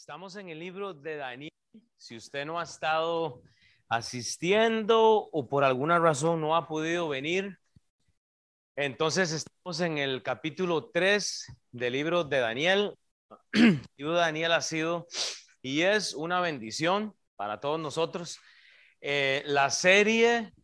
[0.00, 1.52] Estamos en el libro de Daniel.
[1.98, 3.42] Si usted no ha estado
[3.86, 7.58] asistiendo o por alguna razón no ha podido venir,
[8.76, 12.98] entonces estamos en el capítulo 3 del libro de Daniel.
[13.52, 15.06] El Daniel ha sido
[15.60, 18.38] y es una bendición para todos nosotros.
[19.02, 20.54] Eh, la serie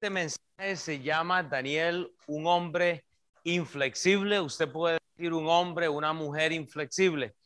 [0.00, 3.04] de mensaje se llama Daniel, un hombre
[3.44, 4.40] inflexible.
[4.40, 7.36] Usted puede decir un hombre, una mujer inflexible.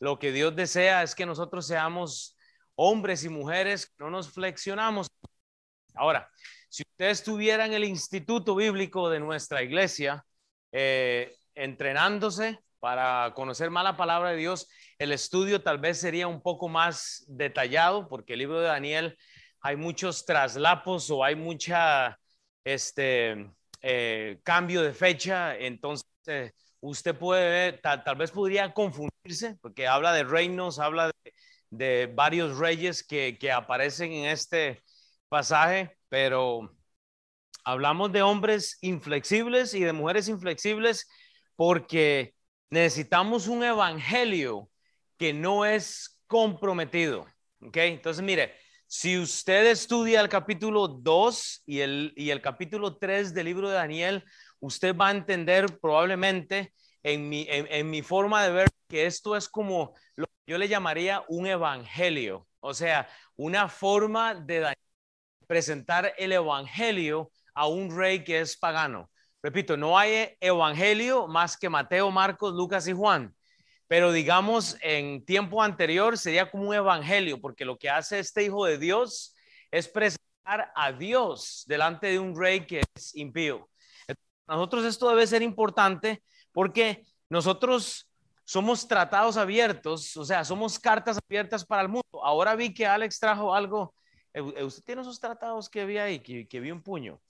[0.00, 2.36] Lo que Dios desea es que nosotros seamos
[2.74, 5.08] hombres y mujeres no nos flexionamos.
[5.94, 6.30] Ahora,
[6.68, 10.24] si usted estuviera en el instituto bíblico de nuestra iglesia,
[10.70, 16.40] eh, entrenándose para conocer más la palabra de Dios, el estudio tal vez sería un
[16.40, 19.18] poco más detallado, porque el libro de Daniel
[19.60, 22.18] hay muchos traslapos o hay mucha
[22.64, 29.86] este eh, cambio de fecha, entonces eh, usted puede ver, tal, vez podría confundirse, porque
[29.86, 31.10] habla de reinos, habla
[31.70, 34.82] de, varios reyes que, que, aparecen en este
[35.28, 36.74] pasaje, pero
[37.64, 41.06] hablamos de hombres inflexibles y de mujeres inflexibles
[41.56, 42.34] porque
[42.70, 44.70] necesitamos un evangelio
[45.18, 47.26] que no es comprometido.
[47.60, 47.76] ¿Ok?
[47.78, 48.54] Entonces, mire,
[48.86, 53.74] si usted estudia el capítulo 2 y el, y el capítulo 3 del libro de
[53.74, 54.24] Daniel,
[54.60, 59.48] usted va a entender probablemente en mi, en, mi forma de ver que esto es
[59.48, 64.74] como lo que yo le llamaría un evangelio, o sea, una forma de
[65.46, 69.10] presentar el evangelio a un rey que es pagano.
[69.42, 73.34] Repito, no hay evangelio más que Mateo, Marcos, Lucas y Juan.
[73.86, 78.66] Pero digamos, en tiempo anterior sería como un evangelio, porque lo que hace este hijo
[78.66, 79.34] de Dios
[79.70, 83.68] es presentar a Dios delante de un rey que es impío
[84.48, 88.08] nosotros esto debe ser importante porque nosotros
[88.44, 92.24] somos tratados abiertos, o sea, somos cartas abiertas para el mundo.
[92.24, 93.94] Ahora vi que Alex trajo algo.
[94.34, 97.20] ¿Usted tiene esos tratados que vi ahí, que, vi un puño?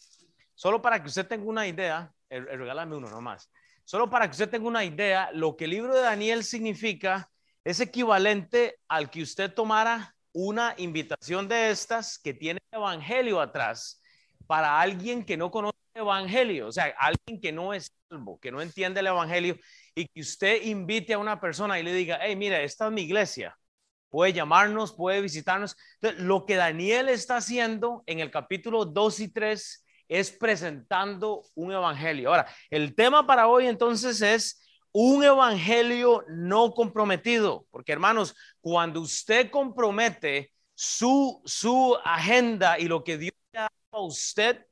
[0.54, 3.50] Solo para que usted tenga una idea, eh, regálame uno nomás.
[3.84, 7.30] Solo para que usted tenga una idea, lo que el libro de Daniel significa
[7.64, 14.00] es equivalente al que usted tomara una invitación de estas que tiene evangelio atrás
[14.46, 18.60] para alguien que no conoce evangelio, o sea, alguien que no es salvo, que no
[18.60, 19.58] entiende el evangelio
[19.94, 23.02] y que usted invite a una persona y le diga, hey, mira, esta es mi
[23.02, 23.58] iglesia,
[24.08, 25.76] puede llamarnos, puede visitarnos.
[26.00, 31.72] Entonces, lo que Daniel está haciendo en el capítulo 2 y 3 es presentando un
[31.72, 32.30] evangelio.
[32.30, 39.50] Ahora, el tema para hoy entonces es un evangelio no comprometido, porque hermanos, cuando usted
[39.50, 44.64] compromete su, su agenda y lo que Dios le ha dado a usted,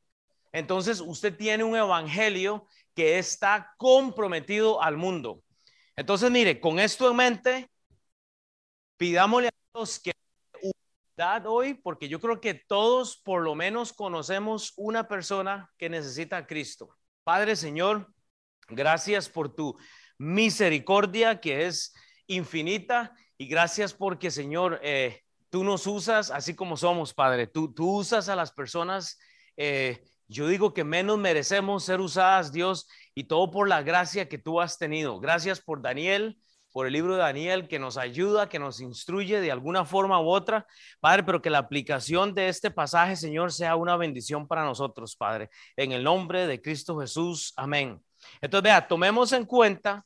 [0.57, 5.43] entonces usted tiene un evangelio que está comprometido al mundo.
[5.95, 7.71] Entonces, mire, con esto en mente,
[8.97, 10.13] pidámosle a Dios que
[10.63, 16.39] unidad hoy, porque yo creo que todos por lo menos conocemos una persona que necesita
[16.39, 16.89] a Cristo.
[17.23, 18.11] Padre Señor,
[18.69, 19.77] gracias por tu
[20.17, 21.93] misericordia que es
[22.29, 27.47] infinita y gracias porque Señor, eh, tú nos usas así como somos, Padre.
[27.47, 29.19] Tú, tú usas a las personas
[29.59, 34.39] eh, yo digo que menos merecemos ser usadas, Dios, y todo por la gracia que
[34.39, 35.21] tú has tenido.
[35.21, 36.39] Gracias por Daniel,
[36.73, 40.29] por el libro de Daniel, que nos ayuda, que nos instruye de alguna forma u
[40.29, 40.67] otra,
[41.01, 45.49] Padre, pero que la aplicación de este pasaje, Señor, sea una bendición para nosotros, Padre.
[45.77, 48.03] En el nombre de Cristo Jesús, amén.
[48.41, 50.05] Entonces, vea, tomemos en cuenta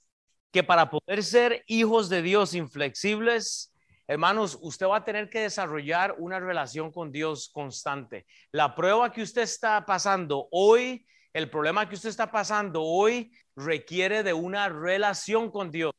[0.53, 3.70] que para poder ser hijos de Dios inflexibles,
[4.11, 8.27] Hermanos, usted va a tener que desarrollar una relación con Dios constante.
[8.51, 14.25] La prueba que usted está pasando hoy, el problema que usted está pasando hoy, requiere
[14.25, 15.93] de una relación con Dios.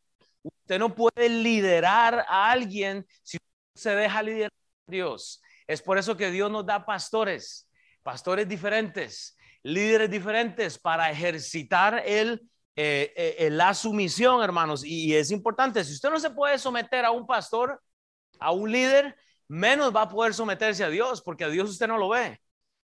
[0.43, 3.37] Usted no puede liderar a alguien si
[3.75, 4.51] se deja liderar
[4.85, 5.41] por Dios.
[5.65, 7.69] Es por eso que Dios nos da pastores,
[8.03, 12.41] pastores diferentes, líderes diferentes para ejercitar el,
[12.75, 14.83] eh, eh, la sumisión, hermanos.
[14.83, 17.81] Y es importante, si usted no se puede someter a un pastor,
[18.41, 19.15] a un líder,
[19.47, 22.41] menos va a poder someterse a Dios, porque a Dios usted no lo ve.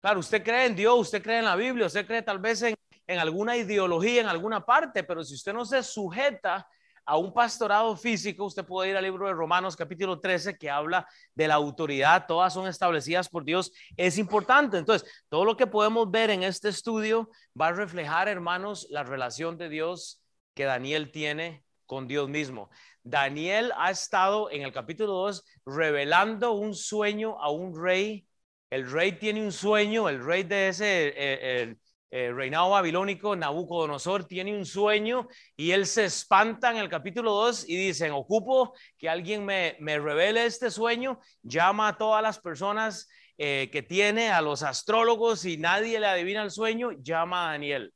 [0.01, 2.77] Claro, usted cree en Dios, usted cree en la Biblia, usted cree tal vez en,
[3.19, 6.67] alguna ideología, en alguna parte, pero si usted no se sujeta
[7.05, 11.07] a un pastorado físico, usted puede ir al libro de Romanos capítulo 13 que habla
[11.35, 14.79] de la autoridad, todas son establecidas por Dios, es importante.
[14.79, 17.29] Entonces, todo lo que podemos ver en este estudio
[17.61, 20.23] va a reflejar, hermanos, la relación de Dios
[20.55, 22.71] que Daniel tiene con Dios mismo.
[23.03, 28.27] Daniel ha estado en el capítulo 2 revelando un sueño a un rey.
[28.71, 31.77] El rey tiene un sueño, el rey de ese, eh,
[32.13, 37.69] eh, reinado babilónico, Nabucodonosor tiene un sueño y él se espanta en el capítulo 2
[37.69, 43.09] y dicen, ocupo que alguien me, me revele este sueño, llama a todas las personas
[43.39, 47.95] eh, que tiene, a los astrólogos y nadie le adivina el sueño, llama a Daniel.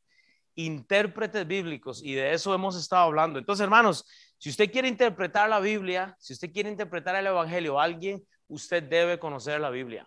[0.56, 3.38] Intérpretes bíblicos y de eso hemos estado hablando.
[3.38, 4.06] Entonces, hermanos,
[4.38, 8.82] si usted quiere interpretar la Biblia, si usted quiere interpretar el Evangelio a alguien, usted
[8.82, 10.06] debe conocer la Biblia.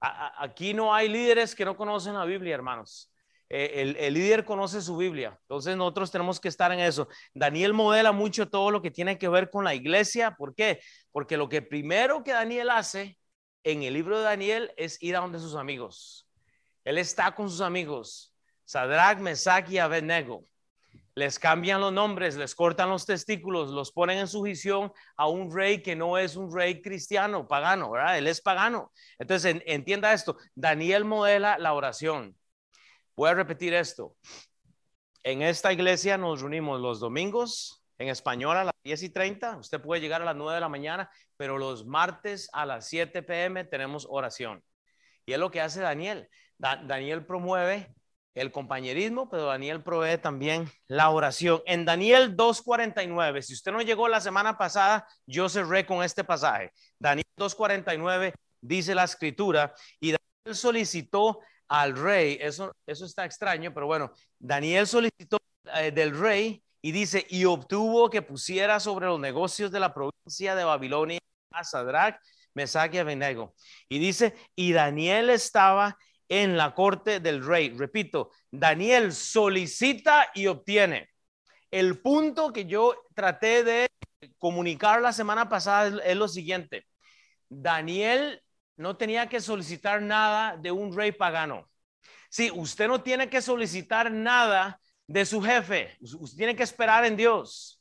[0.00, 3.10] aquí no hay líderes que no conocen la Biblia, hermanos.
[3.52, 5.36] Eh, el, líder conoce su Biblia.
[5.42, 7.08] Entonces nosotros tenemos que estar en eso.
[7.34, 10.36] Daniel modela mucho todo lo que tiene que ver con la iglesia.
[10.36, 10.80] ¿Por qué?
[11.10, 13.18] Porque lo que primero que Daniel hace
[13.64, 16.28] en el libro de Daniel es ir a donde sus amigos.
[16.84, 18.29] Él está con sus amigos.
[18.70, 20.44] Sadrach, Mesach y Abednego.
[21.16, 25.82] Les cambian los nombres, les cortan los testículos, los ponen en sujeción a un rey
[25.82, 28.16] que no es un rey cristiano, pagano, ¿verdad?
[28.16, 28.92] Él es pagano.
[29.18, 32.38] Entonces, entienda esto, Daniel modela la oración.
[33.16, 34.14] Voy a repetir esto.
[35.24, 39.56] En esta iglesia nos reunimos los domingos en español a las 10 y 30.
[39.56, 43.24] Usted puede llegar a las 9 de la mañana, pero los martes a las 7
[43.24, 44.62] pm tenemos oración.
[45.26, 46.28] Y es lo que hace Daniel.
[46.56, 47.92] Daniel promueve
[48.34, 51.62] el compañerismo, pero Daniel provee también la oración.
[51.66, 56.72] En Daniel 2.49, si usted no llegó la semana pasada, yo cerré con este pasaje.
[56.98, 62.38] Daniel 2.49 dice la escritura, y Daniel solicitó al rey.
[62.40, 65.38] Eso, eso está extraño, pero bueno, Daniel solicitó
[65.74, 70.54] eh, del rey y dice, y obtuvo que pusiera sobre los negocios de la provincia
[70.54, 71.18] de Babilonia
[71.50, 72.20] a Sadrach,
[72.54, 73.54] Mesach y Abednego.
[73.88, 75.96] Y dice, y Daniel estaba
[76.30, 77.74] en la corte del rey.
[77.76, 81.10] Repito, Daniel solicita y obtiene.
[81.70, 83.88] El punto que yo traté de
[84.38, 86.86] comunicar la semana pasada es, lo siguiente.
[87.48, 88.42] Daniel
[88.76, 91.68] no tenía que solicitar nada de un rey pagano.
[92.28, 97.16] Sí, usted no tiene que solicitar nada de su jefe, usted tiene que esperar en
[97.16, 97.79] Dios.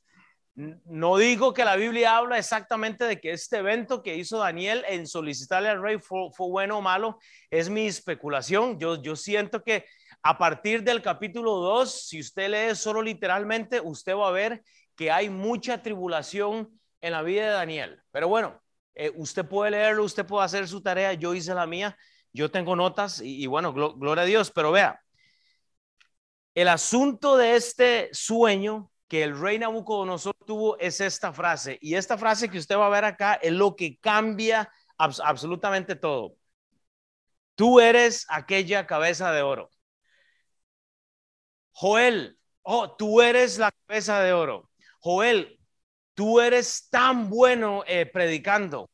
[0.60, 5.08] No digo que la Biblia habla exactamente de que este evento que hizo Daniel en
[5.08, 7.18] solicitarle al rey fue, bueno o malo,
[7.50, 8.78] es mi especulación.
[8.78, 9.86] Yo, yo siento que
[10.22, 14.62] a partir del capítulo 2, si usted lee solo literalmente, usted va a ver
[14.98, 18.04] que hay mucha tribulación en la vida de Daniel.
[18.12, 18.62] Pero bueno,
[18.96, 21.98] eh, usted puede leerlo, usted puede hacer su tarea, yo hice la mía,
[22.34, 25.02] yo tengo notas y, bueno, gloria a Dios, pero vea,
[26.54, 32.18] el asunto de este sueño que el rey Nabucodonosor tuvo es esta frase, y esta
[32.18, 34.68] frase que usted va a ver acá es lo que cambia
[34.98, 36.38] absolutamente todo.
[37.54, 39.70] Tú eres aquella cabeza de oro.
[41.72, 44.72] Joel, oh, tú eres la cabeza de oro.
[45.02, 45.60] Joel,
[46.16, 48.90] tú eres tan bueno eh, predicando.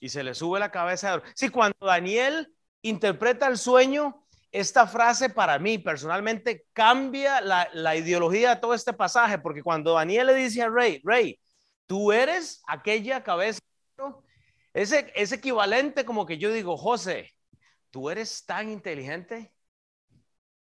[0.00, 1.22] Y se le sube la cabeza.
[1.34, 8.60] Sí, cuando Daniel interpreta el sueño, esta frase para mí personalmente cambia la, ideología de
[8.60, 11.38] todo este pasaje, porque cuando Daniel le dice al rey, rey,
[11.86, 13.60] tú eres aquella cabeza,
[14.72, 17.34] ese, es equivalente como que yo digo, José,
[17.90, 19.52] tú eres tan inteligente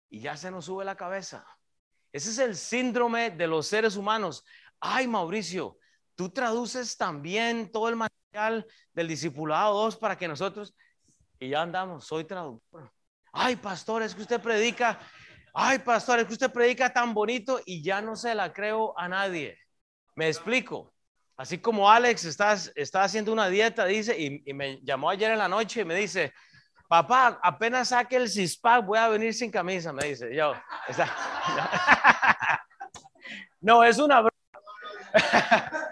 [0.10, 1.46] y ya se nos sube la cabeza.
[2.12, 4.46] Ese es el síndrome de los seres humanos
[4.80, 5.78] ay Mauricio,
[6.16, 10.76] tú traduces también todo el material del discipulado 2 para que nosotros,
[11.40, 12.92] y ya andamos, soy traductor.
[13.38, 14.98] Ay, pastor, es que usted predica,
[15.54, 19.10] ay, pastor, es que usted predica tan bonito y ya no se la creo a
[19.10, 19.60] nadie.
[20.16, 20.94] Me explico.
[21.36, 25.50] Así como Alex está, está haciendo una dieta, dice, y, me llamó ayer en la
[25.50, 26.34] noche y me dice,
[26.88, 30.34] papá, apenas saque el CISPAC, voy a venir sin camisa, me dice.
[30.34, 30.54] Yo,
[33.60, 34.24] no, es una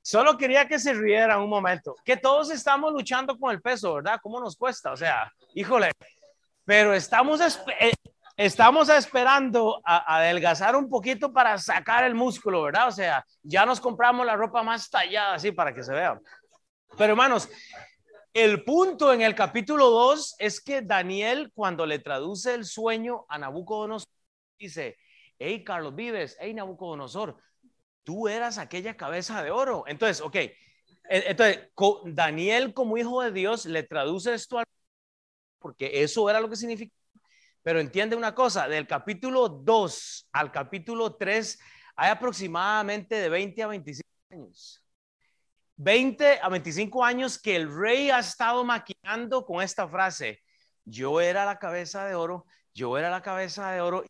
[0.00, 1.94] Solo quería que se riera un momento.
[2.02, 4.18] Que todos estamos luchando con el peso, ¿verdad?
[4.22, 4.92] ¿Cómo nos cuesta?
[4.92, 5.90] O sea, híjole,
[6.68, 7.40] pero estamos,
[7.80, 7.92] eh,
[8.36, 12.88] estamos esperando a, adelgazar un poquito para sacar el músculo, ¿verdad?
[12.88, 16.20] O sea, ya nos compramos la ropa más tallada así para que se vea.
[16.98, 17.48] Pero hermanos,
[18.34, 23.38] el punto en el capítulo 2 es que Daniel, cuando le traduce el sueño a
[23.38, 24.12] Nabucodonosor,
[24.58, 24.98] dice,
[25.38, 27.34] hey Carlos Vives, hey Nabucodonosor,
[28.04, 29.84] tú eras aquella cabeza de oro.
[29.86, 30.52] Entonces, ok, e,
[31.08, 31.70] entonces
[32.04, 34.66] Daniel como hijo de Dios le traduce esto al
[35.58, 36.94] porque eso era lo que significa.
[37.62, 41.58] Pero entiende una cosa, del capítulo 2 al capítulo 3
[41.96, 44.84] hay aproximadamente de 20 a 25 años.
[45.76, 50.42] 20 a 25 años que el rey ha estado maquinando con esta frase,
[50.84, 54.04] yo era la cabeza de oro, yo era la cabeza de oro,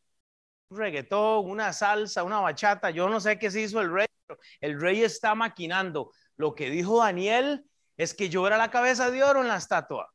[0.70, 4.40] un reggaetón, una salsa, una bachata, yo no sé qué se hizo el rey, pero
[4.60, 6.12] el rey está maquinando.
[6.36, 7.64] Lo que dijo Daniel
[7.96, 10.12] es que yo era la cabeza de oro en la estatua.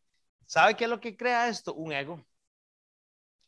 [0.53, 1.73] ¿Sabe qué es lo que crea esto?
[1.73, 2.23] Un ego.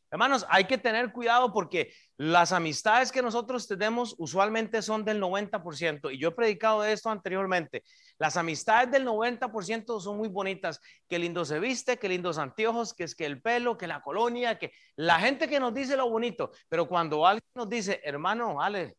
[0.10, 6.10] Hermanos, hay que tener cuidado porque las amistades que nosotros tenemos usualmente son del 90%.
[6.10, 7.84] Y yo he predicado esto anteriormente.
[8.18, 10.82] Las amistades del 90% son muy bonitas.
[11.08, 14.58] Qué lindo se viste, qué lindos anteojos, que es que el pelo, que la colonia,
[14.58, 16.54] que la gente que nos dice lo bonito.
[16.70, 18.98] Pero cuando alguien nos dice, hermano, Ale,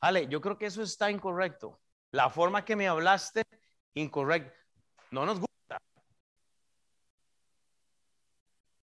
[0.00, 1.80] Ale, yo creo que eso está incorrecto.
[2.10, 3.42] La forma que me hablaste,
[3.94, 4.52] incorrecto.
[5.10, 5.45] No nos gusta.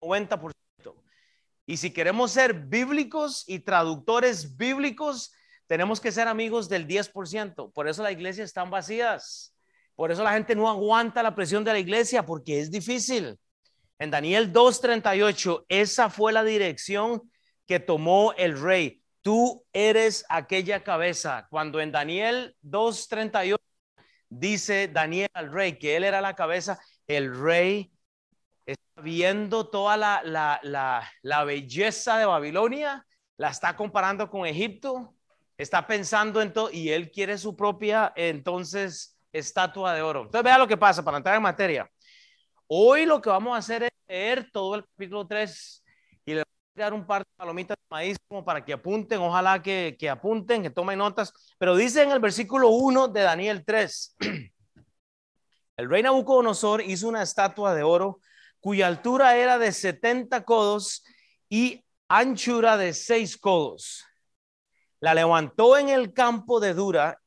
[0.10, 0.54] 90%.
[1.66, 5.32] Y si queremos ser bíblicos y traductores bíblicos,
[5.68, 7.72] tenemos que ser amigos del 10%.
[7.72, 9.56] Por eso las iglesias están vacías.
[9.96, 13.38] Por eso la gente no aguanta la presión de la iglesia, porque es difícil.
[14.00, 17.30] En Daniel 2.38, esa fue la dirección
[17.68, 19.04] que tomó el rey.
[19.22, 21.48] Tú eres aquella cabeza.
[21.52, 23.58] Cuando en Daniel 2.38
[24.30, 27.92] dice Daniel al rey que él era la cabeza, el rey
[28.72, 33.06] está viendo toda la, la, la, belleza de Babilonia,
[33.38, 35.16] la está comparando con Egipto,
[35.58, 40.22] está pensando en todo y él quiere su propia entonces estatua de oro.
[40.22, 41.90] Entonces vea lo que pasa para entrar en materia.
[42.68, 45.84] Hoy lo que vamos a hacer es leer todo el capítulo 3
[46.26, 49.20] y le voy a dar un par de palomitas de maíz como para que apunten,
[49.20, 53.64] ojalá que, que apunten, que tomen notas, pero dice en el versículo 1 de Daniel
[53.66, 54.18] 3,
[55.78, 58.20] el rey Nabucodonosor hizo una estatua de oro
[58.60, 61.04] cuya altura era de 70 codos
[61.50, 64.06] y anchura de 6 codos.
[65.00, 67.22] La levantó en el campo de Dura,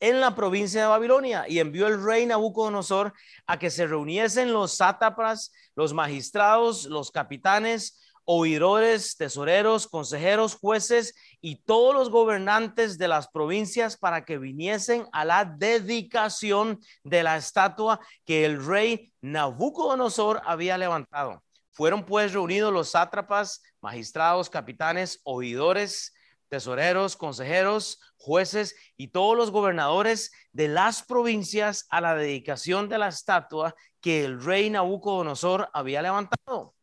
[0.00, 3.12] en la provincia de Babilonia, y envió el rey Nabucodonosor
[3.46, 11.56] a que se reuniesen los sátrapas, los magistrados, los capitanes, oidores, tesoreros, consejeros, jueces y
[11.56, 18.00] todos los gobernantes de las provincias para que viniesen a la dedicación de la estatua
[18.24, 21.42] que el rey Nabucodonosor había levantado.
[21.72, 26.14] Fueron pues reunidos los sátrapas, magistrados, capitanes, oidores,
[26.48, 33.08] tesoreros, consejeros, jueces y todos los gobernadores de las provincias a la dedicación de la
[33.08, 36.74] estatua que el rey Nabucodonosor había levantado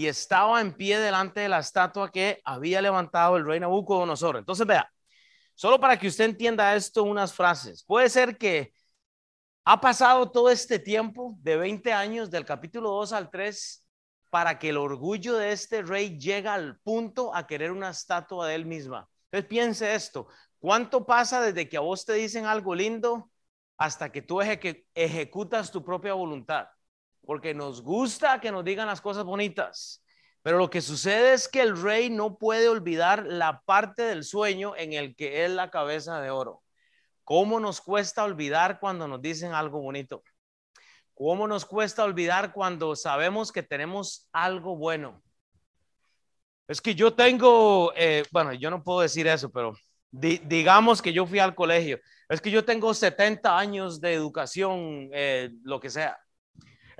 [0.00, 4.38] y estaba en pie delante de la estatua que había levantado el rey Nabucodonosor.
[4.38, 4.90] Entonces, vea,
[5.54, 7.84] solo para que usted entienda esto, unas frases.
[7.84, 8.72] Puede ser que
[9.66, 13.84] ha pasado todo este tiempo de 20 años del capítulo 2 al 3
[14.30, 18.54] para que el orgullo de este rey llegue al punto a querer una estatua de
[18.54, 19.06] él misma.
[19.24, 20.28] Entonces piense esto,
[20.60, 23.30] ¿cuánto pasa desde que a vos te dicen algo lindo
[23.76, 26.68] hasta que tú ejecutas tu propia voluntad?
[27.24, 30.02] Porque nos gusta que nos digan las cosas bonitas.
[30.42, 34.74] Pero lo que sucede es que el rey no puede olvidar la parte del sueño
[34.76, 36.62] en el que es la cabeza de oro.
[37.24, 40.22] ¿Cómo nos cuesta olvidar cuando nos dicen algo bonito?
[41.14, 45.22] ¿Cómo nos cuesta olvidar cuando sabemos que tenemos algo bueno?
[46.66, 49.74] Es que yo tengo, eh, bueno, yo no puedo decir eso, pero
[50.10, 52.00] digamos que yo fui al colegio.
[52.28, 56.18] Es que yo tengo 70 años de educación, eh, lo que sea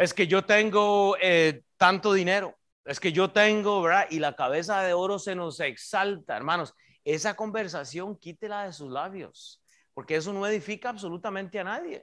[0.00, 4.07] es que yo tengo eh, tanto dinero, es que yo tengo, ¿verdad?
[4.09, 6.73] Y la cabeza de oro se nos exalta, hermanos.
[7.04, 12.02] Esa conversación quítela de sus labios, porque eso no edifica absolutamente a nadie.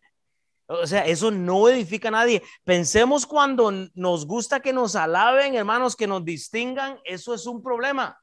[0.68, 2.44] O sea, eso no edifica a nadie.
[2.64, 8.22] Pensemos cuando nos gusta que nos alaben, hermanos, que nos distingan, eso es un problema.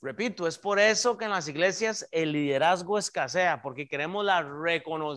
[0.00, 5.16] Repito, es por eso que en las iglesias el liderazgo escasea, porque queremos la recono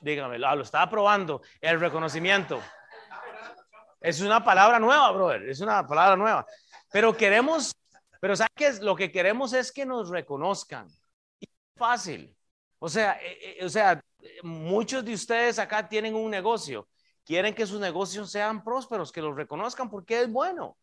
[0.00, 2.60] dígame, lo, estaba probando, el reconocimiento.
[4.00, 6.46] Es una palabra nueva, brother, es una palabra nueva.
[6.92, 7.74] Pero queremos,
[8.20, 8.72] pero ¿sabes qué?
[8.82, 10.88] Lo que queremos es que nos reconozcan.
[11.76, 12.34] fácil.
[12.78, 14.00] O sea, eh, eh, o sea,
[14.42, 16.88] muchos de ustedes acá tienen un negocio.
[17.24, 20.76] Quieren que sus negocios sean prósperos, que los reconozcan porque es bueno.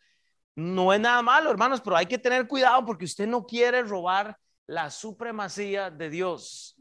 [0.55, 4.37] No es nada malo, hermanos, pero hay que tener cuidado porque usted no quiere robar
[4.65, 6.75] la supremacía de Dios.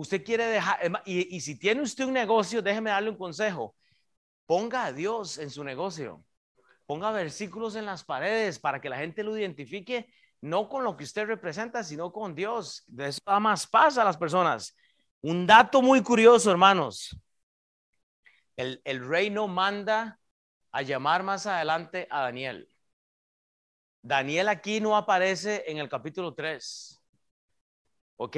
[0.00, 3.76] Usted quiere dejar, y, si tiene usted un negocio, déjeme darle un consejo.
[4.46, 6.24] Ponga a Dios en su negocio.
[6.86, 11.04] Ponga versículos en las paredes para que la gente lo identifique, no con lo que
[11.04, 12.82] usted representa, sino con Dios.
[12.86, 14.74] De eso da más paz a las personas.
[15.20, 17.14] Un dato muy curioso, hermanos.
[18.56, 20.18] El, el rey no manda
[20.72, 22.70] a llamar más adelante a Daniel.
[24.00, 26.98] Daniel aquí no aparece en el capítulo 3.
[28.16, 28.36] ¿Ok?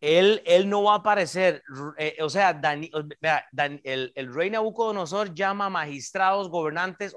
[0.00, 1.62] Él, él no va a aparecer,
[1.98, 2.60] eh, o sea,
[3.84, 7.14] el, el, rey Nabucodonosor llama magistrados, gobernantes,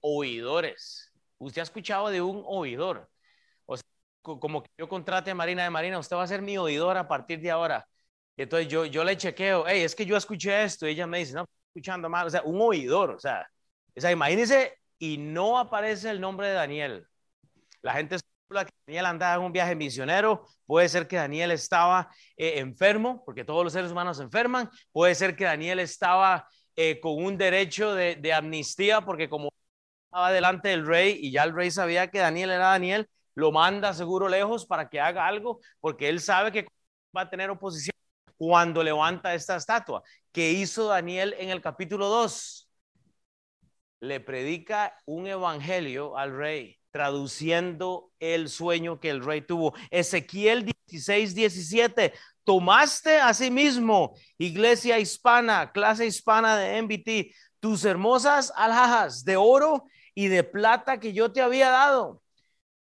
[0.00, 1.12] oidores.
[1.38, 3.10] ¿Usted ha escuchado de un oidor?
[3.66, 3.84] O sea,
[4.22, 7.08] como que yo contrate a Marina de Marina, usted va a ser mi oidor a
[7.08, 7.86] partir de ahora.
[8.36, 11.34] Entonces yo, yo le chequeo, hey, es que yo escuché esto, y ella me dice,
[11.34, 13.48] no, escuchando mal, o sea, un oidor, o sea,
[13.96, 17.06] o sea, imagínese, y no aparece el nombre de Daniel.
[17.82, 18.16] La gente
[18.64, 23.44] que Daniel andaba en un viaje misionero, puede ser que Daniel estaba eh, enfermo, porque
[23.44, 27.94] todos los seres humanos se enferman, puede ser que Daniel estaba eh, con un derecho
[27.94, 29.50] de, amnistía, porque como
[30.06, 33.92] estaba delante del rey y ya el rey sabía que Daniel era Daniel, lo manda
[33.94, 36.66] seguro lejos para que haga algo, porque él sabe que
[37.16, 37.94] va a tener oposición
[38.38, 40.02] cuando levanta esta estatua.
[40.32, 42.70] ¿Qué hizo Daniel en el capítulo 2?
[44.00, 49.74] Le predica un evangelio al rey, traduciendo el sueño que el rey tuvo.
[49.90, 52.12] Ezequiel 16, 17.
[52.44, 59.84] Tomaste a sí mismo, iglesia hispana, clase hispana de MBT, tus hermosas alhajas de oro
[60.14, 62.22] y de plata que yo te había dado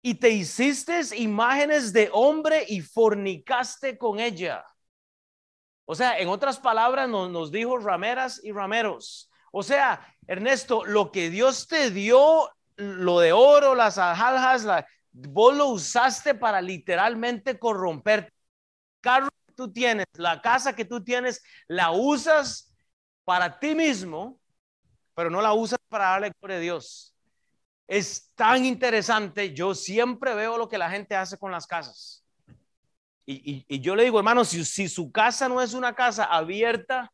[0.07, 4.63] y te hiciste imágenes de hombre y fornicaste con ella.
[5.87, 9.31] O sea, en otras palabras, nos, nos dijo rameras y rameros.
[9.51, 15.55] O sea, Ernesto, lo que Dios te dio, lo de oro, las alhajas, la, vos
[15.55, 18.33] lo usaste para literalmente corromper.
[19.01, 22.73] Carro que tú tienes, la casa que tú tienes, la usas
[23.25, 24.41] para ti mismo,
[25.15, 27.15] pero no la usas para darle gloria a Dios
[27.87, 29.55] es tan interesante.
[29.55, 32.25] Yo siempre veo lo que la gente hace con las casas.
[33.27, 37.11] Y, yo le digo, hermano, si, si su casa no es una casa abierta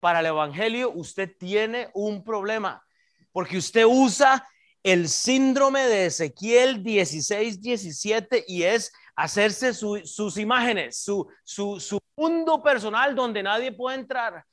[0.00, 2.84] para el Evangelio, usted tiene un problema,
[3.30, 4.44] porque usted usa
[4.82, 12.62] el síndrome de Ezequiel 16, 17 y es hacerse sus imágenes, su, su, su mundo
[12.62, 14.44] personal donde nadie puede entrar.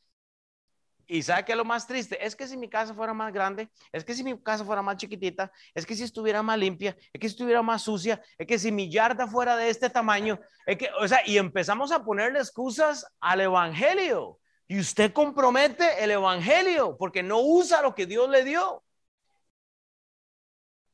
[1.12, 4.06] Y sabe que lo más triste es que si mi casa fuera más grande, es
[4.06, 7.28] que si mi casa fuera más chiquitita, es que si estuviera más limpia, es que
[7.28, 10.88] si estuviera más sucia, es que si mi yarda fuera de este tamaño, es que,
[11.00, 14.40] o sea, y empezamos a ponerle excusas al evangelio.
[14.68, 18.84] Y usted compromete el evangelio porque no usa lo que Dios le dio.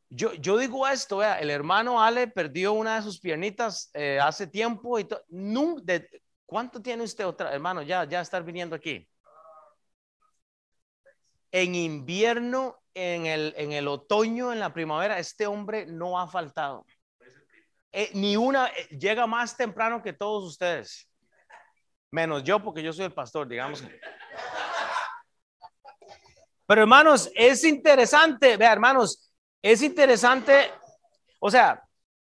[0.09, 4.99] Yo, digo esto, vea, el hermano Ale perdió una de sus piernitas eh, hace tiempo
[4.99, 5.07] y
[6.45, 7.81] ¿Cuánto tiene usted otra, hermano?
[7.81, 9.07] Ya, ya estar viniendo aquí
[11.55, 16.85] en invierno, en el, en el otoño, en la primavera, este hombre no ha faltado.
[17.93, 21.09] Eh, ni una, eh, llega más temprano que todos ustedes.
[22.11, 23.81] Menos yo, porque yo soy el pastor, digamos.
[26.67, 29.24] Pero hermanos, es interesante, vea hermanos,
[29.61, 30.71] es interesante,
[31.39, 31.83] o sea,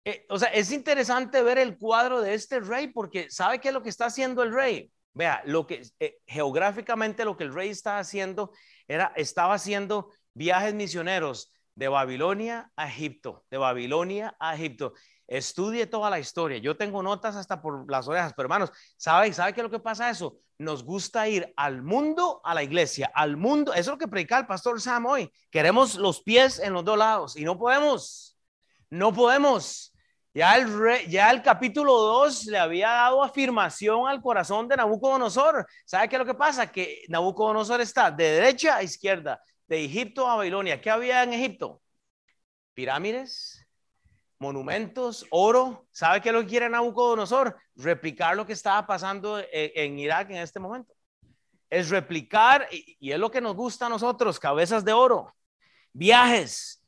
[0.05, 3.73] eh, o sea, es interesante ver el cuadro de este rey porque ¿sabe qué es
[3.73, 4.91] lo que está haciendo el rey?
[5.13, 5.81] Vea, lo que
[6.25, 8.51] geográficamente lo que el rey está haciendo
[8.87, 14.93] era, estaba haciendo viajes misioneros de Babilonia a Egipto, de Babilonia a Egipto.
[15.27, 16.57] Estudie toda la historia.
[16.57, 19.79] Yo tengo notas hasta por las orejas, pero hermanos, ¿sabe, ¿sabe qué es lo que
[19.79, 20.37] pasa eso?
[20.57, 23.73] Nos gusta ir al mundo, a la iglesia, al mundo.
[23.73, 25.31] Eso es lo que predica el pastor Sam hoy.
[25.51, 28.37] Queremos los pies en los dos lados y no podemos.
[28.89, 29.93] No podemos.
[30.33, 35.65] Ya el, ya el capítulo 2 le había dado afirmación al corazón de Nabucodonosor.
[35.83, 36.71] ¿Sabe qué es lo que pasa?
[36.71, 40.79] Que Nabucodonosor está de derecha a izquierda, de Egipto a Babilonia.
[40.79, 41.81] ¿Qué había en Egipto?
[42.75, 43.56] Pirámides,
[44.39, 45.87] monumentos, oro.
[45.91, 47.57] ¿Sabe qué lo que quiere Nabucodonosor?
[47.75, 50.93] Replicar lo que estaba pasando en, en Irak en este momento.
[51.69, 55.35] Es replicar, y, y es lo que nos gusta a nosotros, cabezas de oro,
[55.91, 56.83] viajes,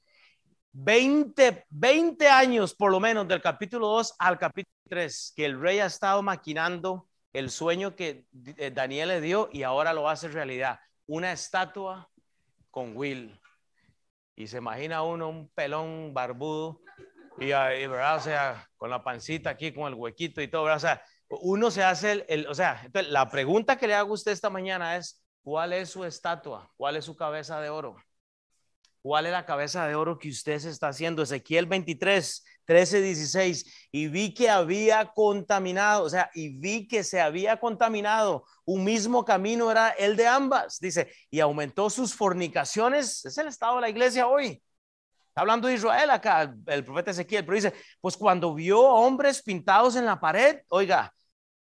[0.71, 5.79] 20, 20 años por lo menos del capítulo 2 al capítulo 3, que el rey
[5.79, 8.25] ha estado maquinando el sueño que
[8.57, 10.79] eh, Daniel le dio y ahora lo hace realidad.
[11.07, 12.09] Una estatua
[12.71, 13.39] con Will.
[14.35, 16.81] Y se imagina uno un pelón barbudo
[17.39, 18.17] y, ¿verdad?
[18.17, 20.78] O sea, con la pancita aquí, con el huequito y todo, ¿verdad?
[20.78, 21.04] O sea,
[21.41, 24.32] uno se hace el, el, o sea, entonces la pregunta que le hago a usted
[24.32, 26.71] esta mañana es, ¿cuál es su estatua?
[26.75, 27.95] ¿Cuál es su cabeza de oro?
[29.02, 31.23] ¿Cuál es la cabeza de oro que usted se está haciendo?
[31.23, 33.89] Ezequiel 23, 13, 16.
[33.93, 38.45] Y vi que había contaminado, o sea, y vi que se había contaminado.
[38.65, 40.80] Un mismo camino era el de ambas.
[40.80, 43.23] Dice, y aumentó sus fornicaciones.
[43.23, 44.62] Es el estado de la iglesia hoy.
[45.39, 49.95] Está hablando de Israel acá, el profeta Ezequiel, pero dice, pues cuando vio hombres pintados
[49.95, 51.13] en la pared, oiga,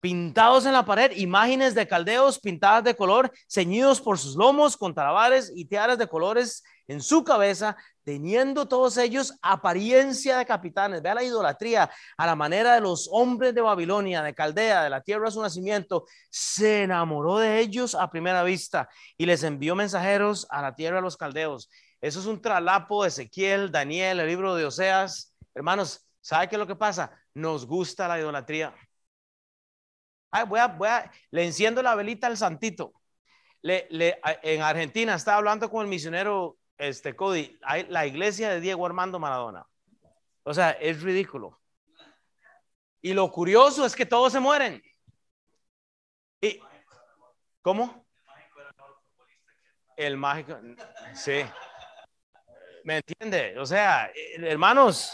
[0.00, 4.94] pintados en la pared, imágenes de caldeos pintadas de color, ceñidos por sus lomos con
[4.94, 11.02] talabares y tiaras de colores en su cabeza, teniendo todos ellos apariencia de capitanes.
[11.02, 15.02] Vea la idolatría a la manera de los hombres de Babilonia, de Caldea, de la
[15.02, 16.06] tierra de su nacimiento.
[16.30, 21.02] Se enamoró de ellos a primera vista y les envió mensajeros a la tierra de
[21.02, 21.68] los caldeos.
[22.06, 25.34] Eso es un tralapo de Ezequiel, Daniel, el libro de Oseas.
[25.52, 27.10] Hermanos, ¿sabe qué es lo que pasa?
[27.34, 28.72] Nos gusta la idolatría.
[30.30, 32.92] Ay, voy a, voy a, le enciendo la velita al santito.
[33.60, 38.86] Le, le, en Argentina estaba hablando con el misionero este Cody, la iglesia de Diego
[38.86, 39.66] Armando Maradona.
[40.44, 41.60] O sea, es ridículo.
[43.02, 44.80] Y lo curioso es que todos se mueren.
[46.40, 46.60] Y,
[47.62, 48.06] ¿Cómo?
[49.96, 50.56] El mágico.
[51.14, 51.42] Sí.
[52.86, 53.58] ¿Me entiende?
[53.58, 55.12] O sea, hermanos,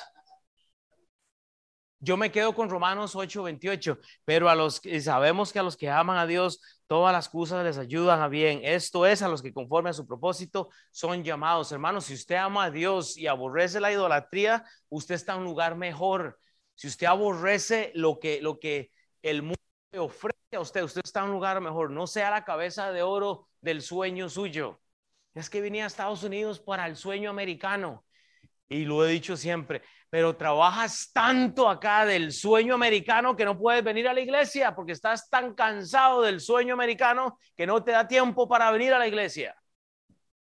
[2.01, 5.89] yo me quedo con Romanos 8:28, pero a los que sabemos que a los que
[5.89, 8.61] aman a Dios, todas las cosas les ayudan a bien.
[8.63, 11.73] Esto es a los que conforme a su propósito son llamados.
[11.73, 15.75] Hermanos, si usted ama a Dios y aborrece la idolatría, usted está en un lugar
[15.75, 16.39] mejor.
[16.75, 18.91] Si usted aborrece lo que, lo que
[19.23, 19.57] el mundo
[19.93, 21.91] le ofrece a usted, usted está en un lugar mejor.
[21.91, 24.82] No sea la cabeza de oro del sueño suyo.
[25.35, 28.05] Es que venía a Estados Unidos para el sueño americano.
[28.69, 33.85] Y lo he dicho siempre, pero trabajas tanto acá del sueño americano que no puedes
[33.85, 38.09] venir a la iglesia porque estás tan cansado del sueño americano que no te da
[38.09, 39.55] tiempo para venir a la iglesia.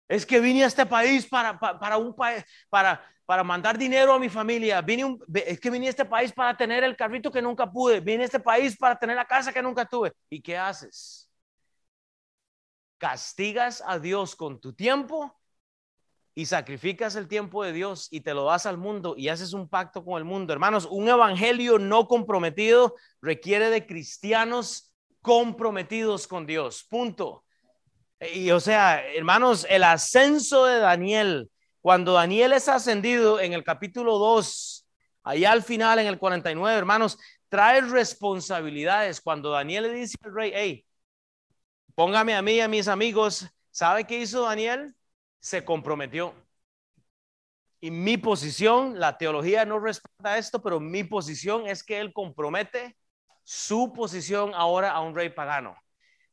[0.10, 4.82] Es que vine a este país para, para, para mandar dinero a mi familia.
[4.82, 8.00] Vine es que vine a este país para tener el carrito que nunca pude.
[8.00, 10.14] Vine a este país para tener la casa que nunca tuve.
[10.30, 11.27] ¿Y qué haces?
[12.98, 15.38] Castigas a Dios con tu tiempo
[16.38, 19.68] y sacrificas el tiempo de Dios y te lo das al mundo y haces un
[19.68, 20.54] pacto con el mundo.
[20.54, 26.84] Hermanos, un evangelio no comprometido requiere de cristianos comprometidos con Dios.
[26.84, 27.44] Punto.
[28.36, 31.50] Y o sea, hermanos, el ascenso de Daniel,
[31.82, 34.88] cuando Daniel es ascendido en el capítulo 2,
[35.24, 37.18] allá al final en el 49, hermanos,
[37.50, 39.22] trae responsabilidades.
[39.22, 40.86] Cuando Daniel le dice al rey, hey,
[41.98, 44.96] póngame a mí y a mis amigos, ¿sabe qué hizo Daniel?
[45.40, 46.34] se comprometió.
[47.80, 52.98] Y mi posición, la teología no respeta esto, pero mi posición es que él compromete
[53.44, 55.76] su posición ahora a un rey pagano.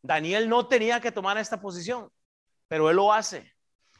[0.03, 2.11] Daniel no tenía que tomar esta posición,
[2.66, 3.53] pero él lo hace.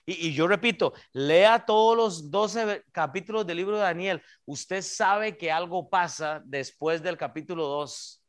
[0.05, 4.23] Y, y, yo repito, lea todos los 12 capítulos del libro de Daniel.
[4.45, 8.24] Usted sabe que algo pasa después del capítulo 2.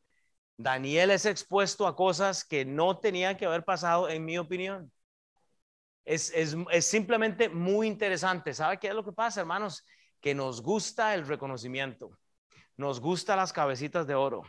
[0.57, 4.91] Daniel es expuesto a cosas que no tenían que haber pasado, en mi opinión
[6.05, 8.53] es, simplemente muy interesante.
[8.53, 9.83] ¿Sabe qué es lo que pasa, hermanos?
[10.21, 12.11] Que nos gusta el reconocimiento,
[12.77, 14.43] nos gusta las cabecitas de oro.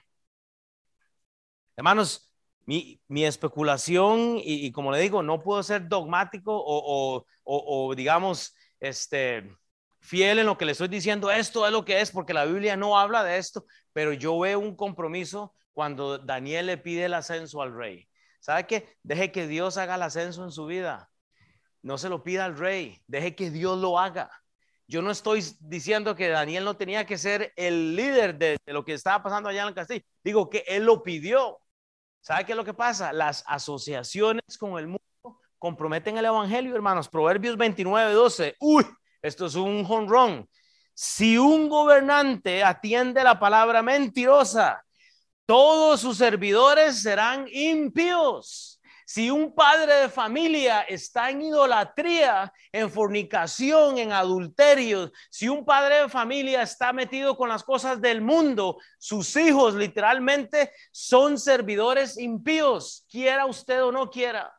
[1.77, 2.31] Hermanos,
[2.66, 9.57] mi, especulación, y, como le digo, no puedo ser dogmático o, o, digamos, este,
[10.01, 12.77] fiel en lo que le estoy diciendo, esto es lo que es, porque la Biblia
[12.77, 17.61] no habla de esto, pero yo veo un compromiso cuando Daniel le pide el ascenso
[17.61, 18.09] al rey.
[18.41, 18.97] ¿Sabe qué?
[19.03, 21.11] Deje que Dios haga el ascenso en su vida.
[21.83, 24.31] No se lo pida al rey, deje que Dios lo haga.
[24.89, 28.95] Yo no estoy diciendo que Daniel no tenía que ser el líder de, lo que
[28.95, 30.03] estaba pasando allá en el castillo.
[30.25, 31.59] Digo que él lo pidió.
[32.23, 33.12] ¿Sabe qué es lo que pasa?
[33.12, 37.07] Las asociaciones con el mundo comprometen el evangelio, hermanos.
[37.11, 38.57] Proverbios 29, 12.
[38.61, 38.87] Uy,
[39.21, 40.49] esto es un honrón.
[40.95, 44.86] Si un gobernante atiende la palabra mentirosa,
[45.47, 48.77] todos sus servidores serán impíos.
[49.09, 56.03] Si un padre de familia está en idolatría, en fornicación, en adulterio, si un padre
[56.03, 63.07] de familia está metido con las cosas del mundo, sus hijos literalmente son servidores impíos,
[63.09, 64.53] quiera usted o no quiera.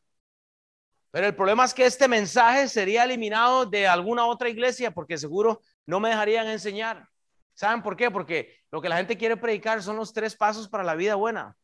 [1.12, 5.62] Pero el problema es que este mensaje sería eliminado de alguna otra iglesia porque seguro
[5.86, 7.06] no me dejarían enseñar.
[7.54, 8.12] ¿Saben por qué?
[8.12, 11.56] Porque lo que la gente quiere predicar son los tres pasos para la vida buena.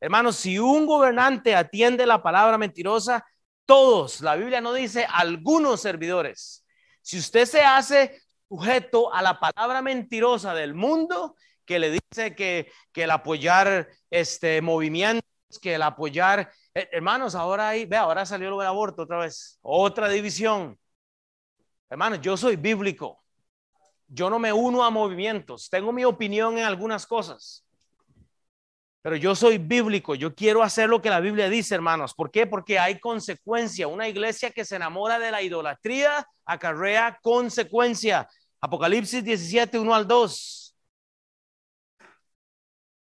[0.00, 3.24] Hermanos, si un gobernante atiende la palabra mentirosa,
[3.66, 6.64] todos, la Biblia no dice algunos servidores.
[7.02, 12.72] Si usted se hace sujeto a la palabra mentirosa del mundo, que le dice que,
[12.92, 15.22] que el apoyar este movimientos,
[15.62, 20.08] que el apoyar, eh, hermanos, ahora hay, ve, ahora salió del aborto otra vez, otra
[20.08, 20.78] división.
[21.88, 23.22] Hermanos, yo soy bíblico.
[24.12, 25.70] Yo no me uno a movimientos.
[25.70, 27.64] Tengo mi opinión en algunas cosas.
[29.02, 32.12] Pero yo soy bíblico, yo quiero hacer lo que la Biblia dice, hermanos.
[32.12, 32.46] ¿Por qué?
[32.46, 33.86] Porque hay consecuencia.
[33.86, 38.28] Una iglesia que se enamora de la idolatría acarrea consecuencia.
[38.60, 40.76] Apocalipsis 17, 1 al 2.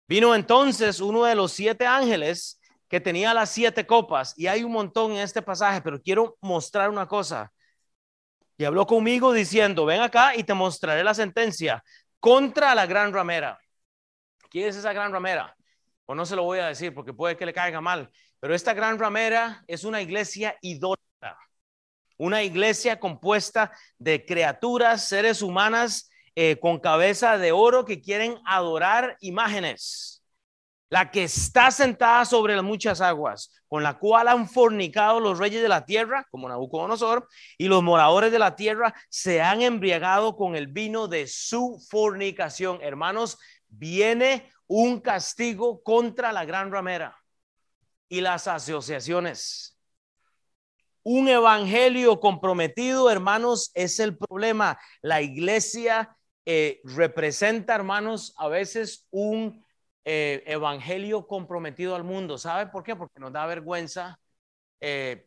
[0.06, 4.72] Vino entonces uno de los siete ángeles que tenía las siete copas, y hay un
[4.72, 7.52] montón en este pasaje, pero quiero mostrar una cosa.
[8.58, 11.82] Y habló conmigo diciendo, ven acá y te mostraré la sentencia
[12.20, 13.58] contra la gran ramera.
[14.50, 15.54] ¿Quién es esa gran ramera?
[16.10, 18.72] o no se lo voy a decir porque puede que le caiga mal, pero esta
[18.72, 21.36] gran ramera es una iglesia idólatra,
[22.16, 29.18] una iglesia compuesta de criaturas, seres humanas eh, con cabeza de oro que quieren adorar
[29.20, 30.17] imágenes.
[30.90, 35.62] La que está sentada sobre las muchas aguas, con la cual han fornicado los reyes
[35.62, 40.56] de la tierra, como Nabucodonosor, y los moradores de la tierra se han embriagado con
[40.56, 42.78] el vino de su fornicación.
[42.82, 47.16] Hermanos, viene un castigo contra la gran ramera
[48.08, 49.78] y las asociaciones.
[51.02, 54.78] Un evangelio comprometido, hermanos, es el problema.
[55.00, 59.64] La iglesia eh, representa, hermanos, a veces un
[60.10, 62.38] eh, evangelio comprometido al mundo.
[62.38, 62.96] ¿Sabe por qué?
[62.96, 64.18] Porque nos da vergüenza
[64.80, 65.26] eh,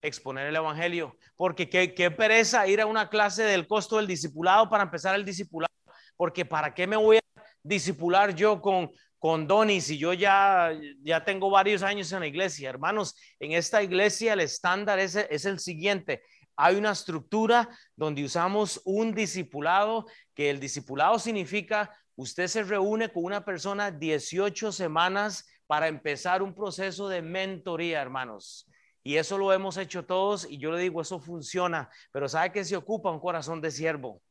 [0.00, 1.14] exponer el evangelio.
[1.36, 5.26] Porque qué, qué pereza ir a una clase del costo del discipulado para empezar el
[5.26, 5.74] discipulado.
[6.16, 11.22] Porque ¿para qué me voy a discipular yo con, con Donis y yo ya, ya
[11.22, 12.70] tengo varios años en la iglesia.
[12.70, 16.22] Hermanos, en esta iglesia el estándar es, es el siguiente.
[16.56, 23.24] Hay una estructura donde usamos un discipulado, que el discipulado significa Usted se reúne con
[23.24, 28.68] una persona 18 semanas para empezar un proceso de mentoría, hermanos.
[29.02, 32.64] Y eso lo hemos hecho todos y yo le digo, eso funciona, pero ¿sabe que
[32.64, 34.22] se ocupa un corazón de siervo?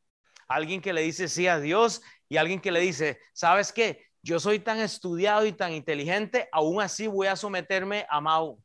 [0.48, 4.06] Alguien que le dice sí a Dios y alguien que le dice, ¿sabes qué?
[4.22, 8.62] Yo soy tan estudiado y tan inteligente, aún así voy a someterme a Mau.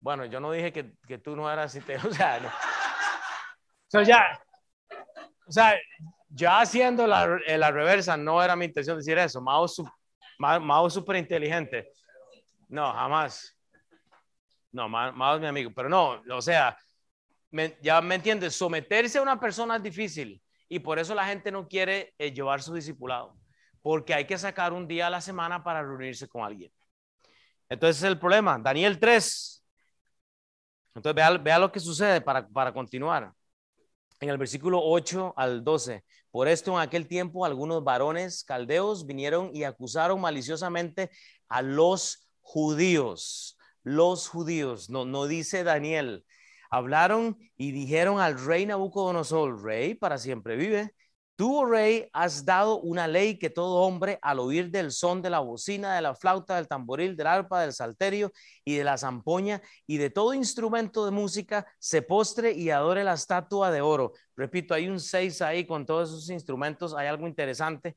[0.00, 2.40] Bueno, yo no dije que, que tú no eras, o sea,
[3.92, 4.02] no.
[4.02, 4.40] ya,
[5.46, 5.74] o sea,
[6.30, 9.40] ya haciendo la, eh, la, reversa, no era mi intención decir eso.
[9.40, 9.66] Mao,
[10.38, 11.92] Mao, súper inteligente.
[12.68, 13.56] No, jamás.
[14.72, 15.72] No, Mao, es mi amigo.
[15.74, 16.78] Pero no, o sea,
[17.82, 21.66] ya me entiendes, someterse a una persona es difícil y por eso la gente no
[21.66, 23.36] quiere eh, llevar su discipulado,
[23.82, 26.72] porque hay que sacar un día a la semana para reunirse con alguien.
[27.68, 28.58] Entonces es el problema.
[28.58, 29.64] Daniel 3.
[30.94, 33.32] Entonces vea, vea lo que sucede para, para continuar.
[34.20, 36.04] En el versículo 8 al 12.
[36.30, 41.10] Por esto en aquel tiempo algunos varones caldeos vinieron y acusaron maliciosamente
[41.48, 43.56] a los judíos.
[43.82, 46.26] Los judíos, no, no dice Daniel.
[46.70, 50.94] Hablaron y dijeron al rey Nabucodonosor, rey para siempre vive,
[51.40, 55.30] Tú, oh rey, has dado una ley que todo hombre, al oír del son de
[55.30, 58.30] la bocina, de la flauta, del tamboril, del arpa, del salterio
[58.62, 63.14] y de la zampoña y de todo instrumento de música, se postre y adore la
[63.14, 64.12] estatua de oro.
[64.36, 66.94] Repito, hay un seis ahí con todos esos instrumentos.
[66.94, 67.96] Hay algo interesante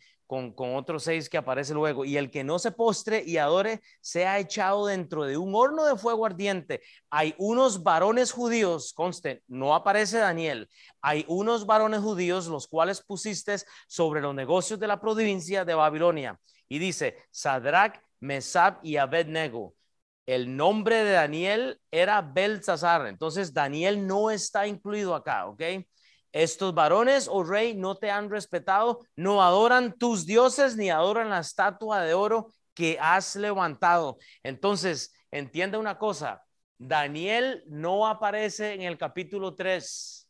[0.56, 2.06] con, otros seis que aparece luego.
[2.06, 5.96] Y el que no se postre y adore, sea echado dentro de un horno de
[5.96, 6.82] fuego ardiente.
[7.10, 10.70] Hay unos varones judíos, conste, no aparece Daniel.
[11.02, 13.56] Hay unos varones judíos, los cuales pusiste
[13.88, 16.40] sobre los negocios de la provincia de Babilonia.
[16.68, 19.76] Y dice, Sadrach, Mesab y Abednego.
[20.26, 23.08] El nombre de Daniel era Belsasar.
[23.08, 25.62] Entonces, Daniel no está incluido acá, ¿ok?
[26.34, 31.40] Estos varones, oh rey, no te han respetado, no adoran tus dioses ni adoran la
[31.40, 34.18] estatua de oro que has levantado.
[34.42, 36.44] Entonces, entiende una cosa,
[36.80, 40.28] Daniel no aparece en el capítulo 3.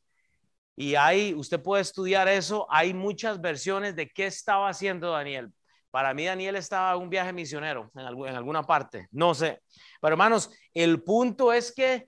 [0.75, 5.53] Y hay, usted puede estudiar eso, hay muchas versiones de qué estaba haciendo Daniel.
[5.89, 9.61] Para mí Daniel estaba en un viaje misionero en, en alguna parte, no sé.
[10.01, 12.07] Pero hermanos, el punto es que,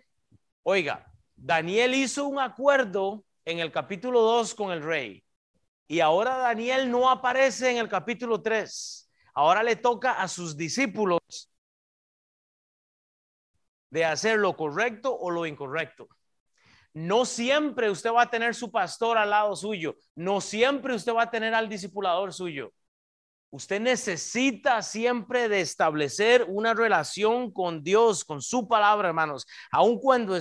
[0.64, 1.06] oiga,
[1.36, 5.24] Daniel hizo un acuerdo en el capítulo 2 con el rey.
[5.88, 9.10] Y ahora Daniel no aparece en el capítulo 3.
[9.36, 11.20] Ahora le toca a sus discípulos
[13.90, 16.08] de hacer lo correcto o lo incorrecto.
[16.94, 19.96] No siempre usted va a tener su pastor al lado suyo.
[20.16, 22.74] No siempre usted va a tener al discipulador suyo.
[23.52, 29.46] Usted necesita siempre de establecer una relación con Dios, con su palabra, hermanos.
[29.72, 30.40] Aun cuando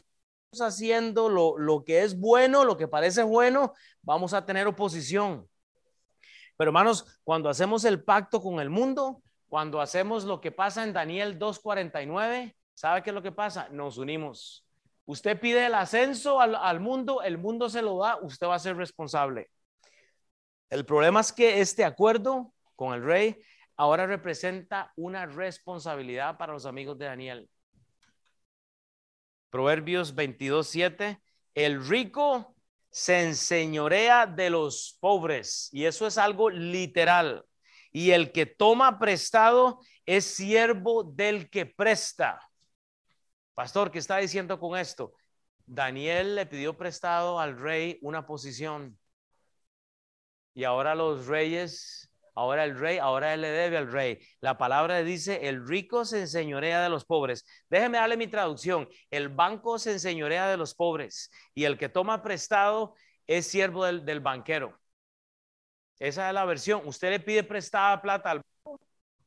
[0.61, 5.49] haciendo lo, lo que es bueno, lo que parece bueno, vamos a tener oposición.
[6.57, 10.93] Pero hermanos, cuando hacemos el pacto con el mundo, cuando hacemos lo que pasa en
[10.93, 13.69] Daniel 2.49, ¿sabe qué es lo que pasa?
[13.71, 14.67] Nos unimos.
[15.07, 18.59] Usted pide el ascenso al, al, mundo, el mundo se lo da, usted va a
[18.59, 19.51] ser responsable.
[20.71, 23.39] El problema es que este acuerdo con el rey
[23.77, 27.49] ahora representa una responsabilidad para los amigos de Daniel.
[29.55, 31.23] Proverbios 22, 7.
[31.55, 32.57] El rico
[32.91, 37.47] se enseñorea de los pobres y eso es algo literal.
[37.93, 42.41] Y el que toma prestado es siervo del que presta.
[43.55, 45.15] Pastor, ¿qué está diciendo con esto?
[45.67, 48.99] Daniel le pidió prestado al rey una posición
[50.53, 54.19] y ahora los reyes ahora el rey, ahora él le debe al rey.
[54.41, 57.45] La palabra dice, el rico se enseñorea de los pobres.
[57.69, 58.89] Déjeme darle mi traducción.
[59.11, 62.95] El banco se enseñorea de los pobres y el que toma prestado
[63.27, 64.79] es siervo del, banquero.
[65.99, 66.83] Esa es la versión.
[66.87, 68.81] Usted le pide prestada plata al banco,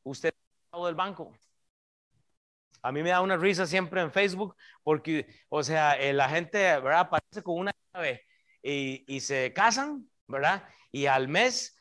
[0.04, 0.32] usted
[0.72, 1.32] del banco.
[2.82, 6.58] A mí me da una risa siempre en Facebook porque, o sea, eh, la gente,
[6.58, 7.00] ¿verdad?
[7.00, 8.24] Aparece con una llave
[8.62, 10.62] y, y se casan, ¿verdad?
[10.92, 11.77] Y al mes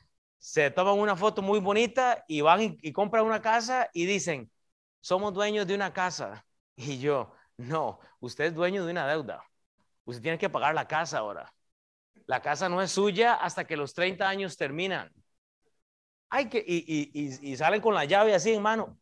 [0.48, 4.50] se toman una foto muy bonita y van y, y compran una casa y dicen,
[5.02, 6.46] somos dueños de una casa.
[6.78, 9.44] Y yo, no, usted es dueño de una deuda.
[10.06, 11.52] Usted tiene que pagar la casa ahora.
[12.28, 15.12] La casa no es suya hasta que los 30 años terminan.
[16.30, 18.98] Hay que, y, y, y salen con la llave así en mano.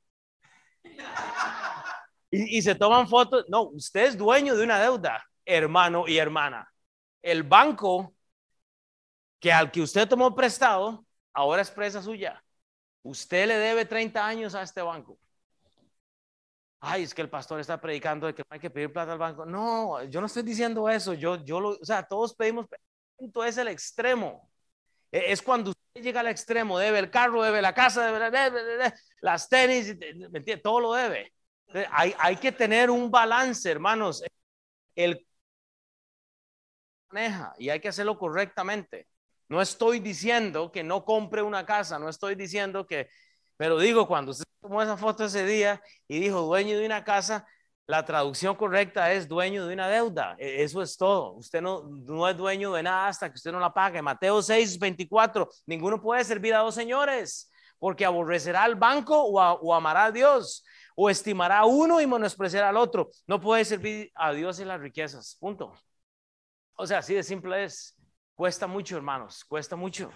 [2.32, 3.46] Y, y, se toman fotos.
[3.50, 6.74] No, usted es dueño de una deuda, hermano y hermana.
[7.22, 8.16] El banco
[9.40, 11.05] que al que usted tomó prestado,
[11.36, 12.44] ahora es presa suya.
[13.04, 15.20] Usted le debe 30 años a este banco.
[16.80, 19.46] Ay, es que el pastor está predicando de que hay que pedir plata al banco.
[19.46, 21.14] No, yo no estoy diciendo eso.
[21.14, 22.68] Yo, yo lo, o sea, todos pedimos,
[23.46, 24.50] es el extremo.
[25.12, 29.50] E, es cuando usted llega al extremo, debe el carro, debe la casa, debe, las
[29.50, 29.96] tenis,
[30.32, 30.42] ¿me?
[30.58, 31.34] Todo lo debe.
[31.92, 34.24] Hay, hay que tener un balance, hermanos.
[34.96, 35.26] El
[37.10, 39.08] maneja y hay que hacerlo correctamente.
[39.50, 43.10] No estoy diciendo que no compre una casa, no estoy diciendo que,
[43.58, 47.48] pero digo, cuando usted tomó esa foto ese día y dijo dueño de una casa,
[47.88, 50.36] la traducción correcta es dueño de una deuda.
[50.40, 51.34] E, eso es todo.
[51.34, 54.02] Usted no, no es dueño de nada hasta que usted no la pague.
[54.02, 55.48] Mateo 6, 24.
[55.68, 60.12] Ninguno puede servir a dos señores porque aborrecerá al banco o, a, o amará a
[60.12, 60.64] Dios
[60.96, 63.12] o estimará a uno y menospreciará al otro.
[63.28, 65.38] No puede servir a Dios en las riquezas.
[65.40, 65.74] Punto.
[66.76, 67.95] O sea, así de simple es.
[68.36, 69.46] Cuesta mucho, hermanos.
[69.46, 70.12] Cuesta mucho.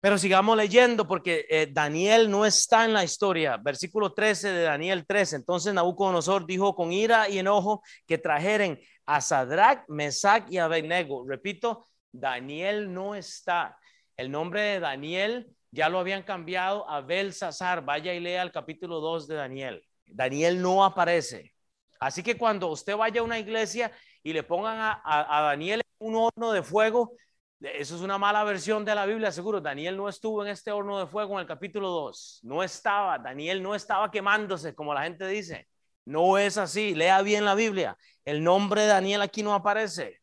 [0.00, 3.56] Pero sigamos leyendo porque eh, Daniel no está en la historia.
[3.56, 5.36] Versículo 13 de Daniel 13.
[5.36, 11.26] Entonces Nabucodonosor dijo con ira y enojo que trajeren a Sadrach, Mesach y Abednego.
[11.28, 13.76] Repito, Daniel no está.
[14.16, 17.84] El nombre de Daniel ya lo habían cambiado a Belsasar.
[17.84, 19.84] Vaya y lea el capítulo 2 de Daniel.
[20.06, 21.52] Daniel no aparece.
[21.98, 23.90] Así que cuando usted vaya a una iglesia
[24.22, 27.12] y le pongan a, a, a Daniel un horno de fuego,
[27.60, 29.60] eso es una mala versión de la Biblia, seguro.
[29.60, 32.40] Daniel no estuvo en este horno de fuego en el capítulo 2.
[32.44, 35.68] No estaba, Daniel no estaba quemándose, como la gente dice.
[36.04, 36.94] No es así.
[36.94, 37.96] Lea bien la Biblia.
[38.24, 40.20] El nombre de Daniel aquí no aparece.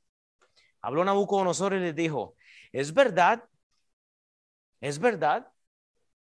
[0.81, 2.35] Habló Nabucodonosor y les dijo,
[2.71, 3.43] es verdad,
[4.79, 5.51] es verdad,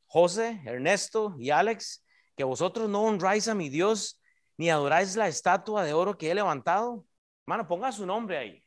[0.07, 2.05] José, Ernesto y Alex,
[2.37, 4.21] que vosotros no honráis a mi Dios
[4.57, 7.05] ni adoráis la estatua de oro que he levantado.
[7.47, 8.64] Hermano, ponga su nombre ahí.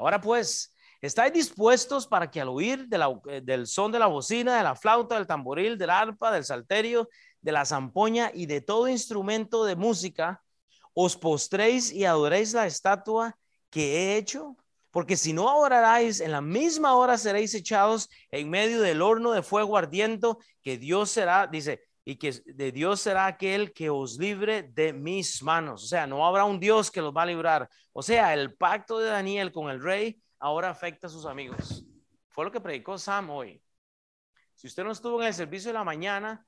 [0.00, 2.86] Ahora pues, ¿Estáis dispuestos para que al oír
[3.28, 7.08] eh, del son de la bocina, de la flauta, del tamboril, del arpa, del salterio,
[7.40, 10.42] de la zampoña y de todo instrumento de música,
[10.92, 13.34] os postréis y adoréis la estatua
[13.70, 14.58] que he hecho?
[14.90, 19.42] Porque si no adoraréis, en la misma hora seréis echados en medio del horno de
[19.42, 24.64] fuego ardiendo, que Dios será, dice, y que de Dios será aquel que os libre
[24.64, 25.84] de mis manos.
[25.84, 27.70] O sea, no habrá un Dios que los va a librar.
[27.92, 31.84] O sea, el pacto de Daniel con el rey ahora afecta a sus amigos.
[32.30, 33.62] Fue lo que predicó Sam hoy.
[34.56, 36.44] Si usted no estuvo en el servicio de la mañana,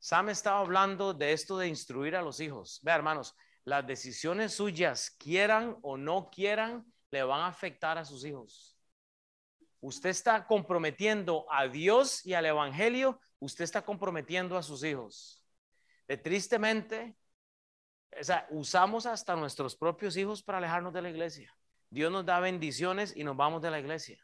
[0.00, 2.80] Sam estaba hablando de esto de instruir a los hijos.
[2.82, 8.24] Vea, hermanos, las decisiones suyas, quieran o no quieran, le van a afectar a sus
[8.24, 8.76] hijos.
[9.80, 15.42] Usted está comprometiendo a Dios y al Evangelio, usted está comprometiendo a sus hijos.
[16.22, 17.16] Tristemente,
[18.50, 21.54] usamos hasta nuestros propios hijos para alejarnos de la iglesia.
[21.90, 24.18] Dios nos da bendiciones y nos vamos de la iglesia.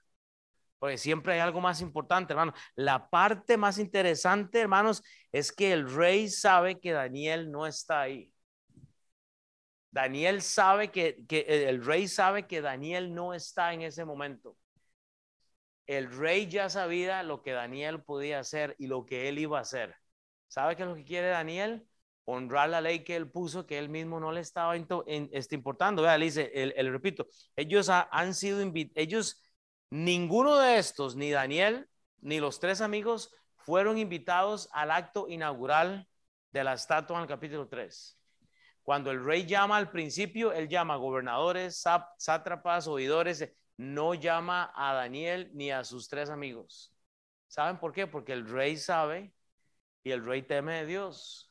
[0.78, 2.54] Porque siempre hay algo más importante, hermano.
[2.74, 8.32] La parte más interesante, hermanos, es que el rey sabe que Daniel no está ahí.
[9.90, 14.56] Daniel sabe que, que el rey sabe que Daniel no está en ese momento.
[15.90, 19.62] El rey ya sabía lo que Daniel podía hacer y lo que él iba a
[19.62, 19.96] hacer.
[20.46, 21.84] ¿Sabe qué es lo que quiere Daniel?
[22.26, 26.02] honrar la ley que él puso, que él mismo no le estaba este, importando.
[26.02, 27.26] Vea, le dice, el, repito,
[27.56, 29.42] ellos han sido invitados, ellos,
[29.90, 31.88] ninguno de estos, ni Daniel,
[32.20, 36.06] ni los tres amigos, fueron invitados al acto inaugural
[36.52, 38.16] de la estatua en el capítulo 3.
[38.84, 41.82] Cuando el rey llama al principio, él llama gobernadores,
[42.16, 46.92] sátrapas, oidores, no llama a Daniel ni a sus tres amigos.
[47.48, 48.06] ¿Saben por qué?
[48.06, 49.32] Porque el rey sabe
[50.04, 51.50] y el rey teme de Dios.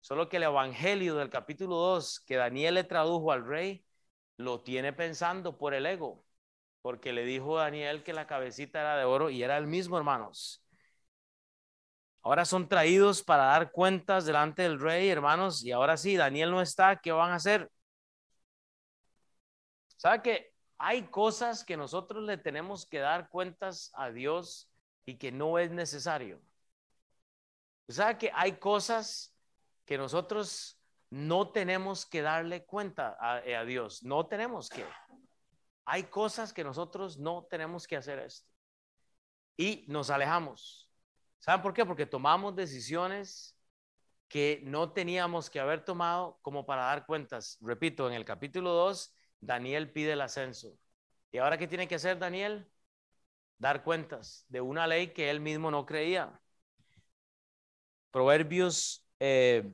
[0.00, 3.84] Solo que el Evangelio del capítulo 2 que Daniel le tradujo al rey,
[4.36, 6.24] lo tiene pensando por el ego,
[6.82, 9.98] porque le dijo a Daniel que la cabecita era de oro y era el mismo,
[9.98, 10.64] hermanos.
[12.22, 16.60] Ahora son traídos para dar cuentas delante del rey, hermanos, y ahora sí, Daniel no
[16.62, 17.70] está, ¿qué van a hacer?
[19.96, 24.70] ¿Sabe que hay cosas que nosotros le tenemos que dar cuentas a Dios
[25.06, 26.40] y que no es necesario.
[27.88, 29.34] ¿Sabe que hay cosas
[29.84, 34.02] que nosotros no tenemos que darle cuenta a, a, Dios?
[34.02, 34.84] No tenemos que.
[35.84, 38.50] Hay cosas que nosotros no tenemos que hacer esto.
[39.56, 40.90] Y nos alejamos.
[41.38, 41.84] ¿Saben por qué?
[41.84, 43.54] Porque tomamos decisiones
[44.28, 47.58] que no teníamos que haber tomado como para dar cuentas.
[47.60, 49.14] Repito, en el capítulo 2,
[49.44, 50.76] Daniel pide el ascenso.
[51.32, 52.66] ¿Y ahora qué tiene que hacer Daniel?
[53.58, 56.40] Dar cuentas de una ley que él mismo no creía.
[58.10, 59.72] Proverbios, eh,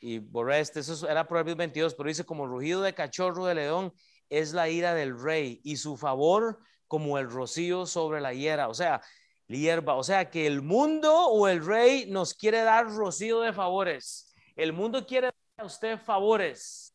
[0.00, 3.92] y borré este, eso era Proverbios 22, pero dice como rugido de cachorro de león
[4.28, 8.68] es la ira del rey y su favor como el rocío sobre la hierba.
[8.68, 9.00] O sea,
[9.48, 9.94] hierba.
[9.94, 14.34] O sea que el mundo o el rey nos quiere dar rocío de favores.
[14.56, 16.85] El mundo quiere dar a usted favores.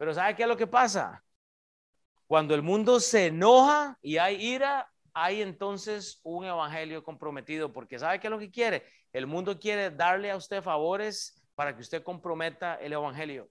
[0.00, 1.22] Pero ¿sabe qué es lo que pasa?
[2.26, 8.18] Cuando el mundo se enoja y hay ira, hay entonces un evangelio comprometido, porque ¿sabe
[8.18, 8.82] qué es lo que quiere?
[9.12, 13.50] El mundo quiere darle a usted favores para que usted comprometa el evangelio.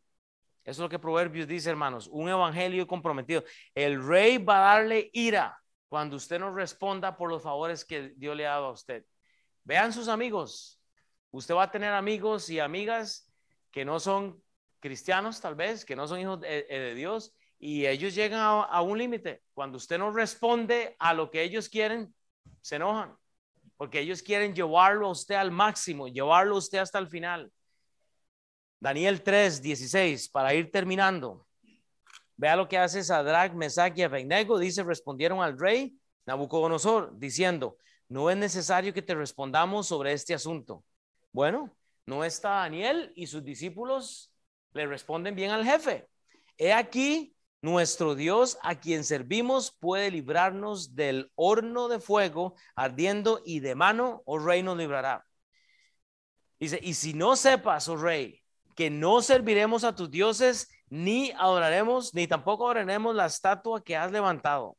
[0.64, 3.44] Eso es lo que Proverbios dice, hermanos, un evangelio comprometido.
[3.76, 5.56] El rey va a darle ira
[5.88, 9.06] cuando usted no responda por los favores que Dios le ha dado a usted.
[9.66, 10.82] Vean sus amigos.
[11.30, 13.32] Usted va a tener amigos y amigas
[13.70, 14.42] que no son
[14.80, 19.44] cristianos, tal vez, que no son hijos de, Dios, y ellos llegan a, un límite.
[19.54, 22.14] Cuando usted no responde a lo que ellos quieren,
[22.62, 23.16] se enojan,
[23.78, 27.52] porque ellos quieren llevarlo a usted al máximo, llevarlo a usted hasta el final.
[28.80, 31.46] Daniel 3, 16, para ir terminando.
[32.38, 34.58] Vea lo que hace Sadrach, Mesach y Abednego.
[34.58, 37.78] Dice, respondieron al rey Nabucodonosor, diciendo,
[38.08, 40.86] no es necesario que te respondamos sobre este asunto.
[41.34, 41.76] Bueno,
[42.06, 44.32] no está Daniel y sus discípulos
[44.74, 46.08] le responden bien al jefe.
[46.58, 53.60] He aquí, nuestro Dios a quien servimos puede librarnos del horno de fuego ardiendo y
[53.60, 55.26] de mano, oh rey, nos librará.
[56.60, 58.42] Dice, y si no sepas, oh rey,
[58.76, 64.12] que no serviremos a tus dioses, ni adoraremos, ni tampoco adoraremos la estatua que has
[64.12, 64.78] levantado.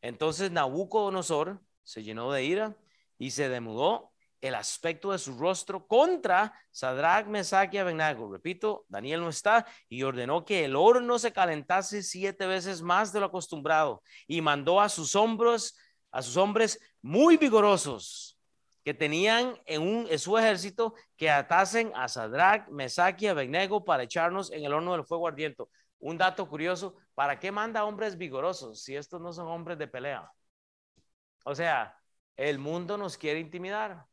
[0.00, 2.76] Entonces Nabucodonosor se llenó de ira
[3.18, 4.11] y se demudó
[4.42, 8.30] el aspecto de su rostro contra Sadrach, Mesach y Abednego.
[8.30, 13.20] Repito, Daniel no está y ordenó que el horno se calentase siete veces más de
[13.20, 15.76] lo acostumbrado y mandó a sus hombros,
[16.10, 18.36] a sus hombres muy vigorosos
[18.84, 24.50] que tenían en, un, su ejército que atasen a Sadrach, Mesach y Abednego para echarnos
[24.50, 25.62] en el horno del fuego ardiente.
[26.00, 30.28] Un dato curioso, ¿para qué manda hombres vigorosos si estos no son hombres de pelea?
[31.44, 31.96] O sea,
[32.36, 34.04] el mundo nos quiere intimidar.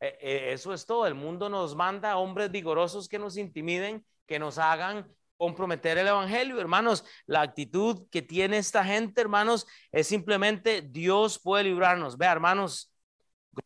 [0.00, 1.06] E, e, eso es todo.
[1.06, 6.60] El mundo nos manda hombres vigorosos que nos intimiden, que nos hagan comprometer el evangelio,
[6.60, 7.04] hermanos.
[7.26, 12.18] La actitud que tiene esta gente, hermanos, es simplemente Dios puede librarnos.
[12.18, 12.90] Vea, hermanos,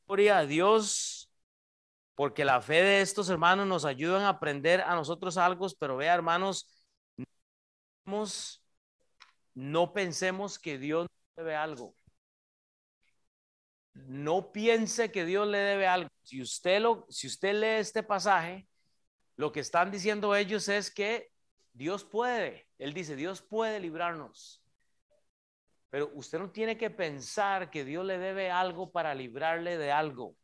[0.06, 1.30] Gloria a Dios,
[2.14, 6.14] porque la fe de estos hermanos nos ayudan a aprender a nosotros algo, pero vea,
[6.14, 6.68] hermanos,
[9.54, 11.06] no pensemos que Dios
[11.36, 11.94] debe algo.
[13.94, 16.10] No piense que Dios le debe algo.
[16.22, 18.68] Si usted lo, si usted lee este pasaje,
[19.36, 21.30] lo que están diciendo ellos es que
[21.72, 22.68] Dios puede.
[22.78, 24.62] Él dice, Dios puede librarnos.
[25.90, 30.36] Pero usted no tiene que pensar que Dios le debe algo para librarle de algo.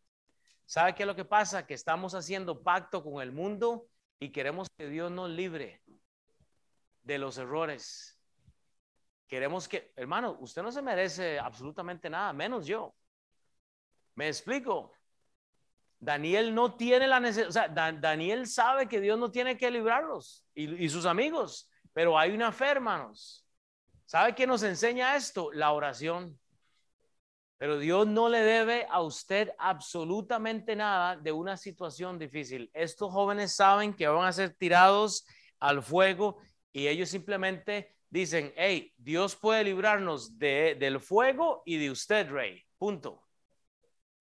[0.64, 1.66] ¿Sabe qué es lo que pasa?
[1.66, 3.88] Que estamos haciendo pacto con el mundo
[4.20, 5.82] y queremos que Dios nos libre
[7.02, 8.16] de los errores.
[9.26, 12.94] Queremos que, hermano, usted no se merece absolutamente nada, menos yo.
[14.14, 14.92] ¿Me explico?
[15.98, 20.88] Daniel no tiene la necesidad, Daniel sabe que Dios no tiene que librarlos y, y
[20.88, 23.46] sus amigos, pero hay una fe, hermanos.
[24.06, 25.52] ¿Sabe qué nos enseña esto?
[25.52, 26.38] La oración.
[27.58, 32.70] Pero Dios no le debe a usted absolutamente nada de una situación difícil.
[32.72, 35.26] Estos jóvenes saben que van a ser tirados
[35.58, 36.38] al fuego
[36.72, 42.64] y ellos simplemente dicen, hey, Dios puede librarnos de, del fuego y de usted, rey.
[42.78, 43.22] Punto.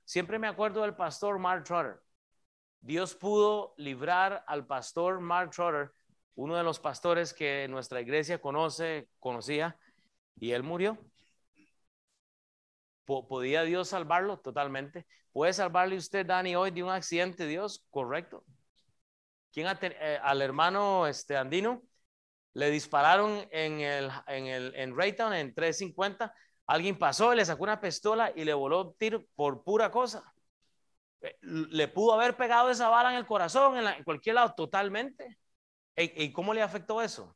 [0.09, 2.01] Siempre me acuerdo del pastor Mark Trotter.
[2.81, 5.93] Dios pudo librar al pastor Mark Trotter
[6.35, 9.79] uno de los pastores que nuestra iglesia conoce, conocía,
[10.41, 10.97] y él murió.
[13.05, 14.39] ¿Podía Dios salvarlo?
[14.39, 15.07] Totalmente.
[15.31, 17.87] ¿Puede salvarle usted, Dani, hoy de un accidente, Dios?
[17.91, 18.47] Correcto.
[19.53, 21.83] ¿Quién eh, al hermano este, Andino
[22.55, 26.35] le dispararon en el en el en Raytown en 350?
[26.69, 30.35] Alguien pasó, le sacó una pistola y le voló tiro por pura cosa.
[31.23, 35.39] Eh, le pudo haber pegado esa bala en el corazón, en cualquier lado, totalmente.
[35.97, 37.35] ¿Y, cómo le afectó eso?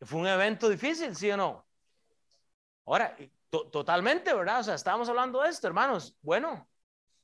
[0.00, 1.66] Fue un evento difícil, ¿sí o no?
[2.86, 3.14] Ahora,
[3.50, 4.60] totalmente, ¿verdad?
[4.60, 6.16] O sea, estábamos hablando de esto, hermanos.
[6.22, 6.66] Bueno,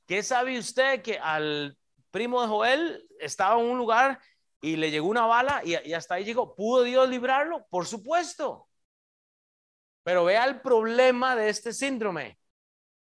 [0.05, 1.75] ¿qué sabe usted que al
[2.11, 4.19] primo de Joel estaba en un lugar
[4.61, 6.55] y le llegó una bala y, y hasta ahí llegó?
[6.55, 7.65] ¿Pudo Dios librarlo?
[7.71, 8.69] Por supuesto.
[10.03, 12.37] Pero vea el problema de este síndrome.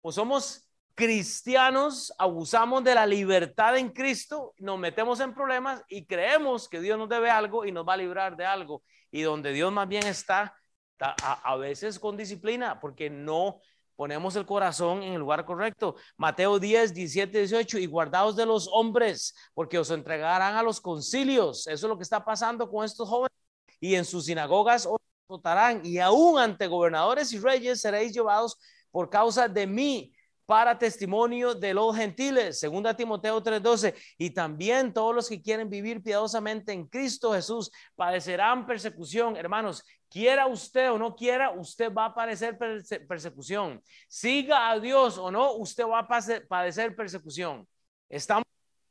[0.00, 6.68] Pues somos cristianos, abusamos de la libertad en Cristo, nos metemos en problemas y creemos
[6.68, 8.82] que Dios nos debe algo y nos va a librar de algo.
[9.10, 10.54] Y donde Dios más bien está,
[11.00, 13.60] a, veces con disciplina, porque no
[13.96, 15.96] ponemos el corazón en el lugar correcto.
[16.16, 21.66] Mateo 10, 17, 18, y guardaos de los hombres, porque os entregarán a los concilios.
[21.66, 23.36] Eso es lo que está pasando con estos jóvenes.
[23.80, 24.86] Y en sus sinagogas
[25.30, 28.58] os votarán, y aún ante gobernadores y reyes seréis llevados
[28.90, 30.12] por causa de mí
[30.44, 36.02] para testimonio de los gentiles, segunda Timoteo 3:12, y también todos los que quieren vivir
[36.02, 42.14] piadosamente en Cristo Jesús padecerán persecución, hermanos, quiera usted o no quiera, usted va a
[42.14, 42.58] padecer
[43.06, 43.80] persecución.
[44.08, 46.08] Siga a Dios o no, usted va a
[46.48, 47.64] padecer persecución.
[48.08, 48.44] Estamos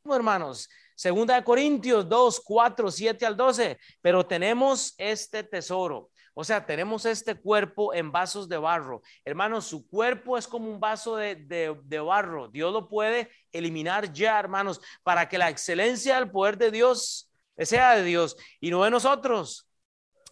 [0.06, 6.10] hermanos, segunda de Corintios 2, 4, 7 al 12, pero tenemos este tesoro
[6.40, 9.02] o sea, tenemos este cuerpo en vasos de barro.
[9.26, 12.48] Hermanos, su cuerpo es como un vaso de, barro.
[12.48, 17.94] Dios lo puede eliminar ya, hermanos, para que la excelencia del poder de Dios sea
[17.94, 19.68] de Dios y no de nosotros.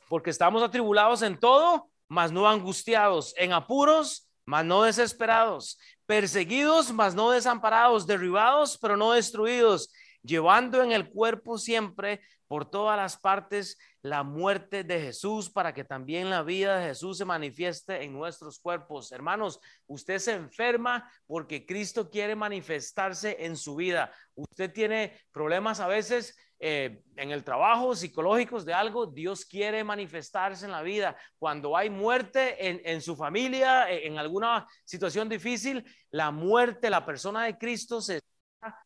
[0.07, 7.15] Porque estamos atribulados en todo, mas no angustiados, en apuros, mas no desesperados, perseguidos, mas
[7.15, 9.91] no desamparados, derribados, pero no destruidos,
[10.23, 13.77] llevando en el cuerpo siempre por todas las partes
[14.09, 18.59] la muerte de Jesús para que también la vida de Jesús se manifieste en nuestros
[18.59, 19.11] cuerpos.
[19.11, 24.11] Hermanos, usted se enferma porque Cristo quiere manifestarse en su vida.
[24.35, 30.65] Usted tiene problemas a veces eh, en el trabajo, psicológicos de algo, Dios quiere manifestarse
[30.65, 31.15] en la vida.
[31.37, 37.05] Cuando hay muerte en, en su familia, eh, en alguna situación difícil, la muerte, la
[37.05, 38.85] persona de Cristo se está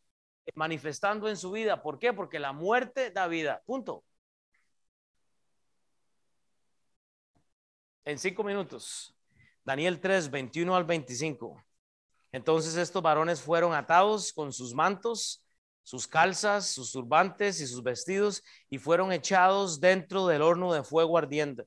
[0.55, 1.81] manifestando en su vida.
[1.81, 2.11] ¿Por qué?
[2.11, 3.61] Porque la muerte da vida.
[3.65, 4.03] Punto.
[8.11, 9.15] En cinco minutos.
[9.63, 11.63] Daniel 3, 21 al 25.
[12.31, 15.45] Entonces estos varones fueron atados con sus mantos,
[15.83, 21.17] sus calzas, sus turbantes y sus vestidos y fueron echados dentro del horno de fuego
[21.17, 21.65] ardiente.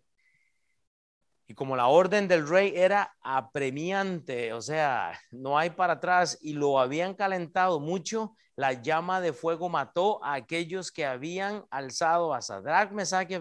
[1.47, 6.55] Y como la orden del rey era apremiante, o sea, no hay para atrás, y
[6.55, 12.41] lo habían calentado mucho, la llama de fuego mató a aquellos que habían alzado a
[12.41, 13.39] Sadrach, Mesach y.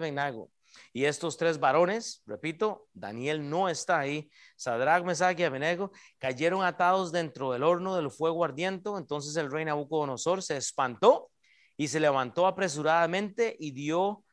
[0.92, 7.12] Y estos tres varones, repito, Daniel no está ahí, Sadrach, Mesach y Abednego, cayeron atados
[7.12, 8.90] dentro del horno del fuego ardiente.
[8.96, 11.30] Entonces el rey Nabucodonosor se espantó
[11.76, 14.24] y se levantó apresuradamente y dio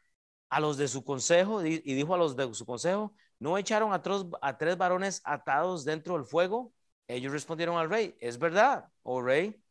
[0.49, 4.01] a los de su consejo y dijo a los de su consejo, ¿no echaron a,
[4.41, 6.73] a tres varones atados dentro del fuego?
[7.07, 9.61] Ellos respondieron al rey, es verdad, oh rey.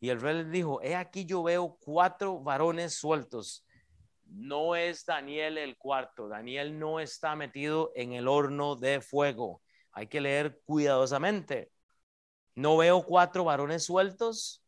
[0.00, 3.65] Y el rey les dijo, he aquí yo veo cuatro varones sueltos
[4.26, 6.28] no es Daniel el cuarto.
[6.28, 9.62] Daniel no está metido en el horno de fuego.
[9.92, 11.70] Hay que leer cuidadosamente.
[12.54, 14.62] No veo cuatro varones sueltos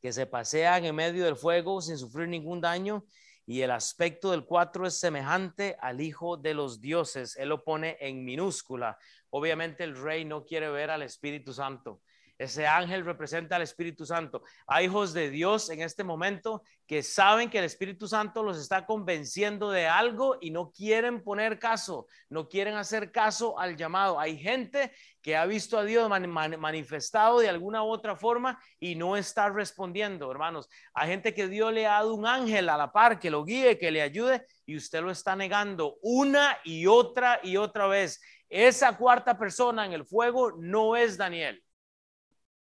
[0.00, 3.04] que se pasean en medio del fuego sin sufrir ningún daño.
[3.46, 7.36] Y el aspecto del cuatro es semejante al Hijo de los dioses.
[7.36, 8.98] Él lo pone en minúscula.
[9.30, 12.02] Obviamente el rey no quiere ver al Espíritu Santo.
[12.38, 14.44] Ese ángel representa al Espíritu Santo.
[14.68, 18.86] Hay hijos de Dios en este momento que saben que el Espíritu Santo los está
[18.86, 24.20] convenciendo de algo y no quieren poner caso, no quieren hacer caso al llamado.
[24.20, 29.16] Hay gente que ha visto a Dios manifestado de alguna u otra forma y no
[29.16, 30.68] está respondiendo, hermanos.
[30.94, 33.78] Hay gente que Dios le ha dado un ángel a la par que lo guíe,
[33.78, 38.20] que le ayude y usted lo está negando una y otra y otra vez.
[38.48, 41.62] Esa cuarta persona en el fuego no es Daniel.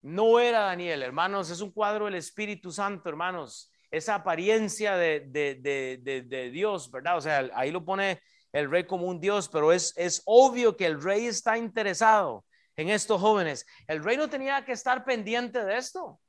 [0.03, 3.73] No era Daniel, hermanos, es un cuadro del Espíritu Santo, hermanos.
[3.91, 7.17] Esa apariencia de, de, Dios, ¿verdad?
[7.17, 8.21] O sea, ahí lo pone
[8.53, 12.45] el rey como un Dios, pero es, es obvio que el rey está interesado
[12.77, 13.67] en estos jóvenes.
[13.87, 16.21] El rey no tenía que estar pendiente de esto,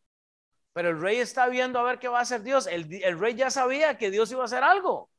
[0.73, 2.65] pero el rey está viendo a ver qué va a hacer Dios.
[2.65, 5.09] El, el rey ya sabía que Dios iba a hacer algo.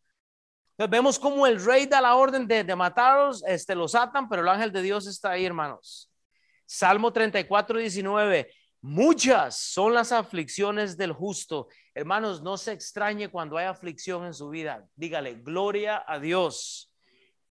[0.72, 4.42] Entonces vemos como el rey da la orden de, de matarlos, este, los atan, pero
[4.42, 6.09] el ángel de Dios está ahí, hermanos.
[6.72, 8.48] Salmo 34, 19.
[8.82, 11.66] Muchas son las aflicciones del justo.
[11.92, 14.86] Hermanos, no se extrañe cuando hay aflicción en su vida.
[14.94, 16.94] Dígale, gloria a Dios.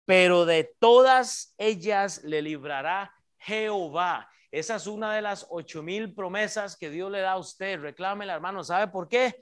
[0.05, 4.28] Pero de todas ellas le librará Jehová.
[4.49, 7.80] Esa es una de las ocho mil promesas que Dios le da a usted.
[7.82, 8.64] Reclámela, hermano.
[8.64, 9.36] ¿Sabe por qué?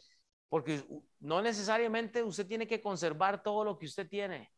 [0.50, 0.84] Porque
[1.22, 4.52] no necesariamente usted tiene que conservar todo lo que usted tiene.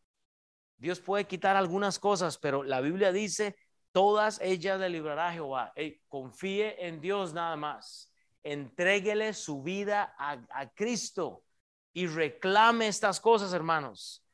[0.78, 3.56] Dios puede quitar algunas cosas, pero la Biblia dice,
[3.94, 5.74] todas ellas le librará Jehová.
[6.10, 8.12] confíe en Dios nada más.
[8.44, 11.46] Entréguele su vida a, a Cristo
[11.94, 14.26] y reclame estas cosas, hermanos.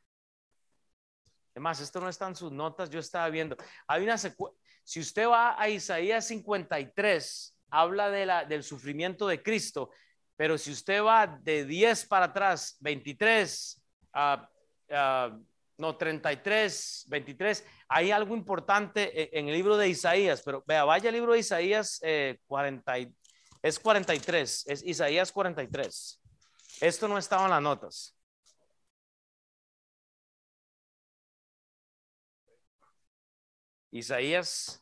[1.54, 3.56] Además, esto no está en sus notas, yo estaba viendo.
[3.86, 4.16] Hay una
[4.90, 9.90] si usted va a Isaías 53, habla de la, del sufrimiento de Cristo,
[10.36, 13.82] pero si usted va de 10 para atrás, 23,
[15.76, 21.08] no, 33, 23, hay algo importante e, en el libro de Isaías, pero vea, vaya
[21.10, 22.00] al libro de Isaías
[22.46, 23.12] 40, eh,
[23.62, 26.20] es 43, es Isaías 43.
[26.80, 28.16] Esto no estaba en las notas.
[33.92, 34.80] Isaías.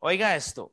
[0.00, 0.72] Oiga esto.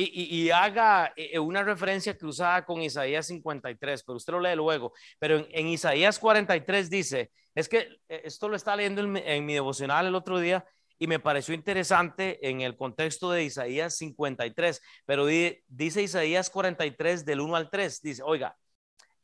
[0.00, 4.92] Y, haga eh, una referencia cruzada con Isaías 53, pero usted lo lee luego.
[5.18, 10.06] Pero en, Isaías 43 dice, es que eh, esto lo está leyendo en, mi devocional
[10.06, 10.64] el otro día
[11.00, 17.40] y me pareció interesante en el contexto de Isaías 53, pero dice Isaías 43 del
[17.40, 18.56] 1 al 3, dice, oiga,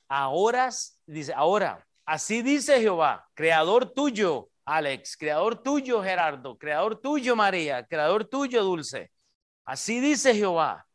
[0.08, 0.70] ahora,
[1.06, 8.24] dice, ahora, así dice Jehová, creador tuyo, Alex, creador tuyo, Gerardo, creador tuyo, María, creador
[8.24, 9.13] tuyo, Dulce.
[9.64, 10.86] Así dice Jehová,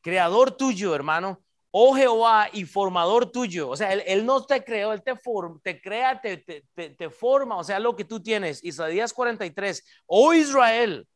[0.00, 3.68] creador tuyo, hermano, oh Jehová y formador tuyo.
[3.68, 5.14] O sea, él, no te creó, él te,
[5.62, 6.38] te crea, te,
[6.74, 8.62] te, forma, o sea, lo que tú tienes.
[8.64, 11.08] Isaías 43, oh Israel,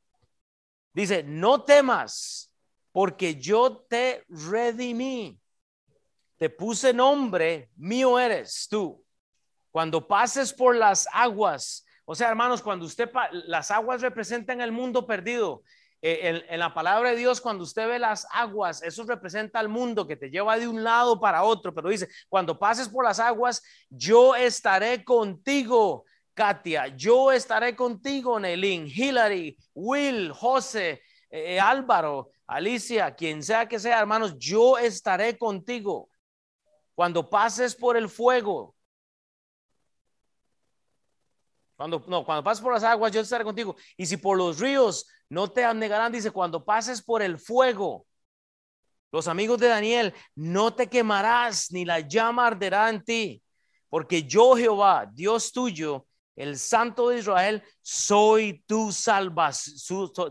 [0.92, 2.52] dice, no temas,
[2.92, 5.40] porque yo te redimí
[6.40, 9.04] te puse nombre, mío eres tú.
[9.70, 13.10] Cuando pases por las aguas, o sea, hermanos, cuando usted,
[13.44, 15.62] las aguas representan el mundo perdido.
[16.02, 20.06] Eh, en, la palabra de Dios, cuando usted ve las aguas, eso representa al mundo
[20.06, 23.62] que te lleva de un lado para otro, pero dice, cuando pases por las aguas,
[23.90, 33.42] yo estaré contigo, Katia, yo estaré contigo, Nelín, Hillary, Will, José, eh, Álvaro, Alicia, quien
[33.42, 36.08] sea que sea, hermanos, yo estaré contigo.
[36.94, 38.74] Cuando pases por el fuego,
[41.80, 43.74] cuando, no, cuando pases por las aguas, yo estaré contigo.
[43.96, 48.04] Y si por los ríos no te anegarán, dice, cuando pases por el fuego,
[49.10, 53.42] los amigos de Daniel, no te quemarás, ni la llama arderá en ti,
[53.88, 56.06] porque yo, Jehová, Dios tuyo,
[56.36, 59.78] el Santo de Israel, soy tu salvación,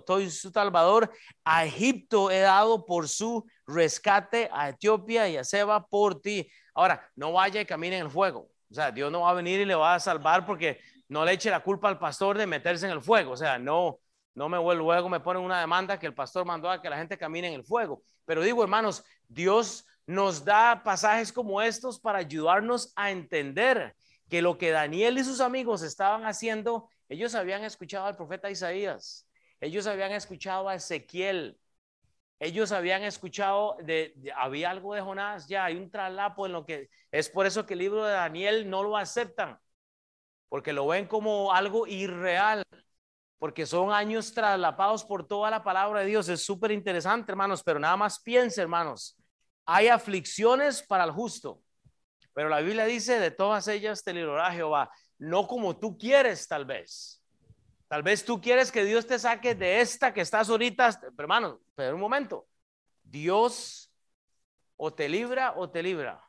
[0.05, 1.11] soy su salvador.
[1.43, 6.47] A Egipto he dado por su rescate, a Etiopía y a Seba por ti.
[6.75, 8.51] Ahora, no vaya y camine en el fuego.
[8.69, 10.79] O sea, Dios no va a venir y le va a salvar porque
[11.09, 13.31] no le eche la culpa al pastor de meterse en el fuego.
[13.31, 13.99] O sea, no,
[14.35, 16.97] no me vuelvo luego, me ponen una demanda que el pastor mandó a que la
[16.97, 18.03] gente camine en el fuego.
[18.25, 23.95] Pero digo, hermanos, Dios nos da pasajes como estos para ayudarnos a entender
[24.29, 29.27] que lo que Daniel y sus amigos estaban haciendo, ellos habían escuchado al profeta Isaías,
[29.59, 31.59] ellos habían escuchado a Ezequiel,
[32.39, 36.89] ellos habían escuchado de, había algo de Jonás, ya hay un traslapo en lo que
[37.11, 39.59] es por eso que el libro de Daniel no lo aceptan,
[40.49, 42.63] porque lo ven como algo irreal,
[43.37, 46.27] porque son años traslapados por toda la palabra de Dios.
[46.27, 49.15] Es súper interesante, hermanos, pero nada más piense, hermanos,
[49.65, 51.61] hay aflicciones para el justo,
[52.33, 56.65] pero la Biblia dice, de todas ellas te librará Jehová, no como tú quieres tal
[56.65, 57.23] vez.
[57.87, 61.59] Tal vez tú quieres que Dios te saque de esta que estás ahorita, pero hermano,
[61.73, 62.47] pero un momento.
[63.01, 63.91] Dios
[64.77, 66.28] o te libra o te libra.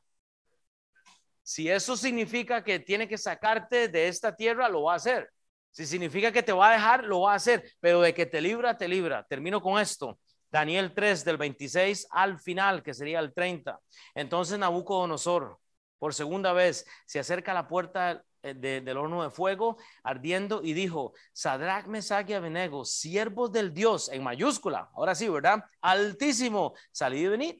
[1.50, 5.28] Si eso significa que tiene que sacarte de esta tierra, lo va a hacer.
[5.72, 7.72] Si significa que te va a dejar, lo va a hacer.
[7.80, 9.26] Pero de que te libra, te libra.
[9.28, 10.20] Termino con esto.
[10.48, 13.80] Daniel 3 del 26 al final, que sería el 30.
[14.14, 15.58] Entonces Nabucodonosor
[15.98, 20.72] por segunda vez se acerca a la puerta eh, del horno de fuego ardiendo y
[20.72, 25.64] dijo, Sadrach, Mesach y Abednego, siervos del Dios, en mayúscula, ahora sí, ¿verdad?
[25.80, 27.54] Altísimo, salid y venid.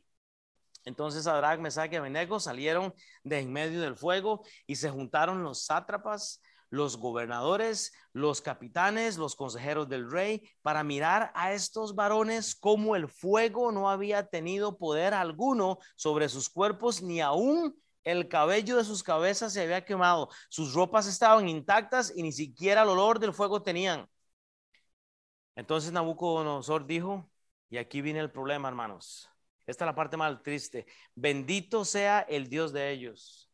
[0.85, 5.65] Entonces Sadrach, Mesach y Abednego salieron de en medio del fuego y se juntaron los
[5.65, 12.97] sátrapas, los gobernadores, los capitanes, los consejeros del rey, para mirar a estos varones como
[12.97, 18.85] el fuego no había tenido poder alguno sobre sus cuerpos, ni aún el cabello de
[18.85, 23.35] sus cabezas se había quemado, sus ropas estaban intactas y ni siquiera el olor del
[23.35, 24.09] fuego tenían.
[25.55, 27.31] Entonces Nabucodonosor dijo,
[27.69, 29.30] y aquí viene el problema, hermanos.
[29.71, 30.87] Esta es la parte más triste.
[31.15, 33.49] Bendito sea el Dios de ellos.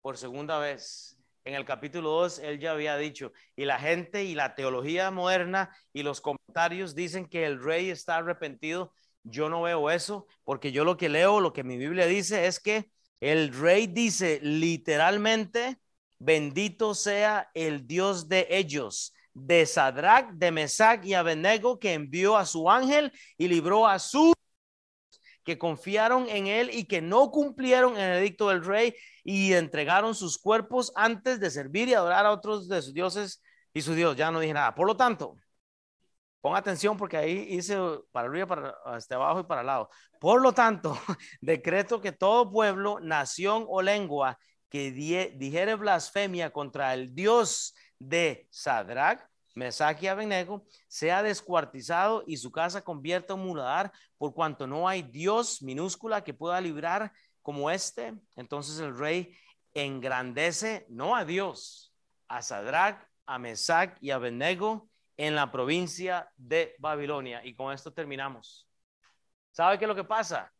[0.00, 1.18] Por segunda vez.
[1.44, 5.76] En el capítulo 2, él ya había dicho, y la gente y la teología moderna
[5.92, 8.94] y los comentarios dicen que el rey está arrepentido
[9.24, 12.60] Yo no veo eso porque yo lo que leo, lo que mi Biblia dice es
[12.60, 12.90] que
[13.20, 15.78] el rey dice literalmente,
[16.18, 22.46] bendito sea el Dios de ellos, de Sadrach, de Mesach y Abednego, que envió a
[22.46, 24.32] su ángel y libró a sus
[25.44, 30.38] que confiaron en él y que no cumplieron el edicto del rey y entregaron sus
[30.38, 33.42] cuerpos antes de servir y adorar a otros de sus dioses
[33.74, 34.16] y su Dios.
[34.16, 34.74] Ya no dije nada.
[34.74, 35.36] Por lo tanto,
[36.42, 37.76] Ponga atención porque ahí hice
[38.10, 39.88] para arriba, para hasta abajo y para el lado.
[40.18, 40.98] Por lo tanto,
[41.40, 44.38] decreto que todo pueblo, nación o lengua
[44.68, 49.24] que dijere blasfemia contra el Dios de Sadrach,
[49.54, 55.02] Mesach y Abednego sea descuartizado y su casa convierta en muladar por cuanto no hay
[55.02, 58.14] Dios minúscula que pueda librar como este.
[58.36, 59.36] Entonces el rey
[59.74, 61.94] engrandece no a Dios,
[62.28, 67.44] a Sadrach, a Mesach y a Abednego en la provincia de Babilonia.
[67.44, 68.68] Y con esto terminamos.
[69.52, 70.52] ¿Sabe qué es lo que pasa?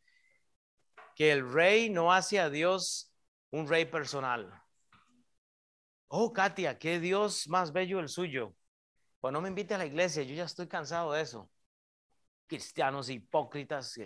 [1.15, 3.13] Que el rey no hace a Dios
[3.51, 4.53] un rey personal.
[6.09, 8.55] Oh, Katia, qué Dios más bello el suyo.
[9.23, 11.49] Pues no me invite a la iglesia, yo ya estoy cansado de eso.
[12.49, 13.97] Cristianos hipócritas,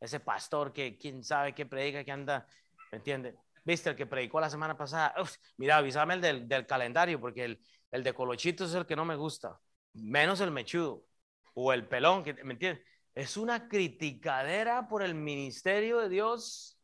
[0.00, 2.46] ese pastor que quién sabe qué predica, que anda,
[2.90, 3.36] ¿me entiende?
[3.62, 5.14] ¿Viste el que predicó la semana pasada?
[5.58, 7.58] mira, avísame el del, calendario, porque
[7.90, 9.60] el, de Colochito es el que no me gusta,
[9.92, 11.04] menos el mechudo
[11.52, 12.82] o el pelón, ¿me entiendes?
[13.14, 16.78] Es una criticadera por el ministerio de Dios.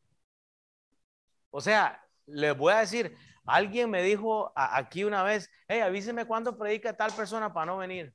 [1.49, 6.59] O sea, les voy a decir, alguien me dijo aquí una vez, hey, avíseme cuándo
[6.59, 8.14] predica tal persona para no venir.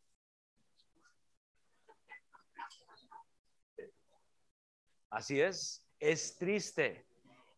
[5.09, 7.05] Así es, es triste.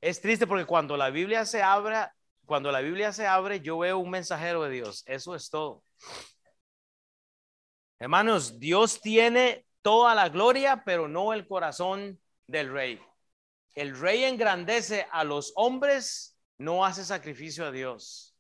[0.01, 2.13] Es triste porque cuando la Biblia se abra,
[2.45, 5.03] cuando la Biblia se abre, yo veo un mensajero de Dios.
[5.05, 5.84] Eso es todo.
[7.99, 12.99] Hermanos, Dios tiene toda la gloria, pero no el corazón del rey.
[13.76, 16.33] El rey engrandece a los hombres,
[16.64, 18.36] no hace sacrificio a Dios.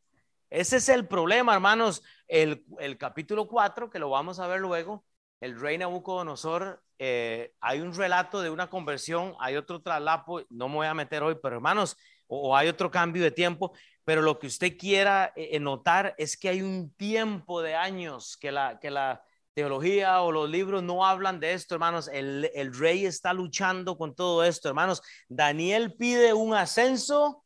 [0.49, 2.03] Ese es el problema, hermanos.
[2.27, 5.03] El, el capítulo 4, que lo vamos a ver luego,
[5.41, 10.75] el rey Nabucodonosor, eh, hay un relato de una conversión, hay otro traslapo, no me
[10.75, 11.97] voy a meter hoy, pero hermanos,
[12.27, 13.73] o hay otro cambio de tiempo,
[14.05, 18.37] pero lo que usted quiera eh, eh, notar es que hay un tiempo de años
[18.37, 19.21] que la, que la
[19.53, 22.07] teología o los libros no hablan de esto, hermanos.
[22.07, 25.01] El, el rey está luchando con todo esto, hermanos.
[25.27, 27.42] Daniel pide un ascenso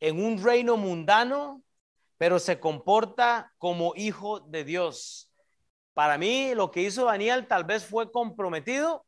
[0.00, 1.62] en un reino mundano,
[2.16, 5.32] pero se comporta como hijo de Dios.
[5.94, 9.04] Para mí, lo que hizo Daniel tal vez fue comprometido,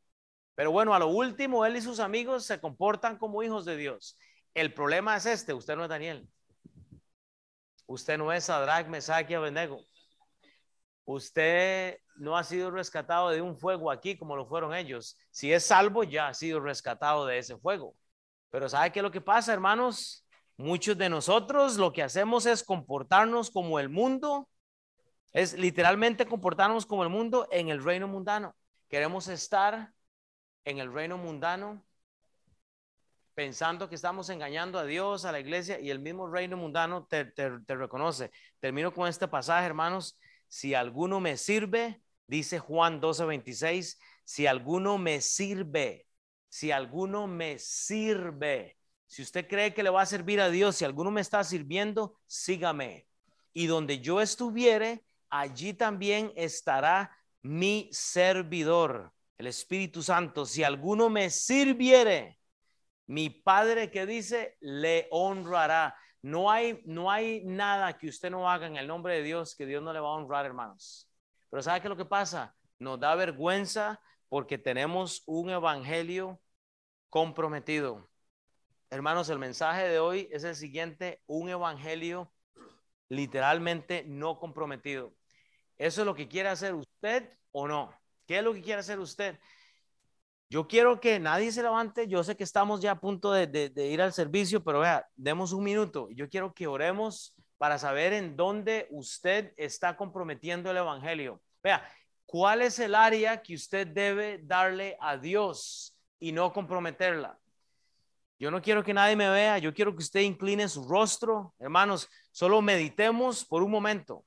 [0.54, 4.18] pero bueno, a lo último, él y sus amigos se comportan como hijos de Dios.
[4.54, 6.28] El problema es este, usted no es Daniel.
[7.86, 9.84] Usted no es Sadrach, Mesach y Abednego.
[11.04, 15.16] Usted no ha sido rescatado de un fuego aquí como lo fueron ellos.
[15.30, 17.96] Si es salvo, ya ha sido rescatado de ese fuego.
[18.50, 20.24] Pero ¿sabe qué es lo que pasa, hermanos?
[20.60, 24.46] Muchos de nosotros lo que hacemos es comportarnos como el mundo.
[25.32, 28.54] Es literalmente comportarnos como el mundo en el reino mundano.
[28.90, 29.94] Queremos estar
[30.66, 31.82] en el reino mundano
[33.32, 37.24] pensando que estamos engañando a Dios, a la iglesia y el mismo reino mundano te,
[37.24, 38.30] te, reconoce.
[38.58, 40.18] Termino con este pasaje, hermanos.
[40.46, 46.06] Si alguno me sirve, dice Juan 12, 26, si alguno me sirve,
[46.50, 48.76] si alguno me sirve,
[49.10, 52.14] si usted cree que le va a servir a Dios, si alguno me está sirviendo,
[52.28, 53.08] sígame.
[53.52, 57.10] Y donde yo estuviere, allí también estará
[57.42, 60.46] mi servidor, el Espíritu Santo.
[60.46, 62.38] Si alguno me sirviere,
[63.08, 65.96] mi Padre que dice, le honrará.
[66.22, 69.66] No hay, no hay nada que usted no haga en el nombre de Dios que
[69.66, 71.10] Dios no le va a honrar, hermanos.
[71.50, 72.54] Pero ¿sabe qué es lo que pasa?
[72.78, 76.40] Nos da vergüenza porque tenemos un evangelio
[77.08, 78.09] comprometido.
[78.92, 82.32] Hermanos, el mensaje de hoy es el siguiente, un evangelio
[83.08, 85.14] literalmente no comprometido.
[85.78, 87.94] ¿Eso es lo que quiere hacer usted o no?
[88.26, 89.38] ¿Qué es lo que quiere hacer usted?
[90.48, 92.08] Yo quiero que nadie se levante.
[92.08, 95.62] Yo sé que estamos ya a punto de, ir al servicio, pero vea, demos un
[95.62, 96.08] minuto.
[96.10, 101.40] Yo quiero que oremos para saber en dónde usted está comprometiendo el Evangelio.
[101.62, 101.88] Vea,
[102.26, 107.38] ¿cuál es el área que usted debe darle a Dios y no comprometerla?
[108.40, 111.54] Yo no quiero que nadie me vea, yo quiero que usted incline su rostro.
[111.58, 114.24] Hermanos, solo meditemos por un momento.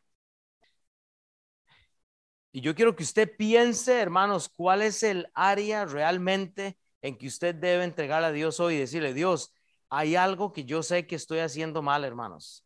[2.51, 7.55] Y yo quiero que usted piense, hermanos, cuál es el área realmente en que usted
[7.55, 9.51] debe entregar a Dios hoy y decirle, Dios,
[9.89, 12.63] hay algo que yo sé que estoy haciendo mal, hermanos.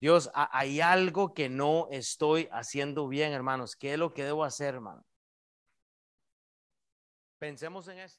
[0.00, 3.76] Dios, hay algo que no estoy haciendo bien, hermanos.
[3.76, 5.04] ¿Qué es lo que debo hacer, hermano?
[7.38, 8.12] Pensemos en esto.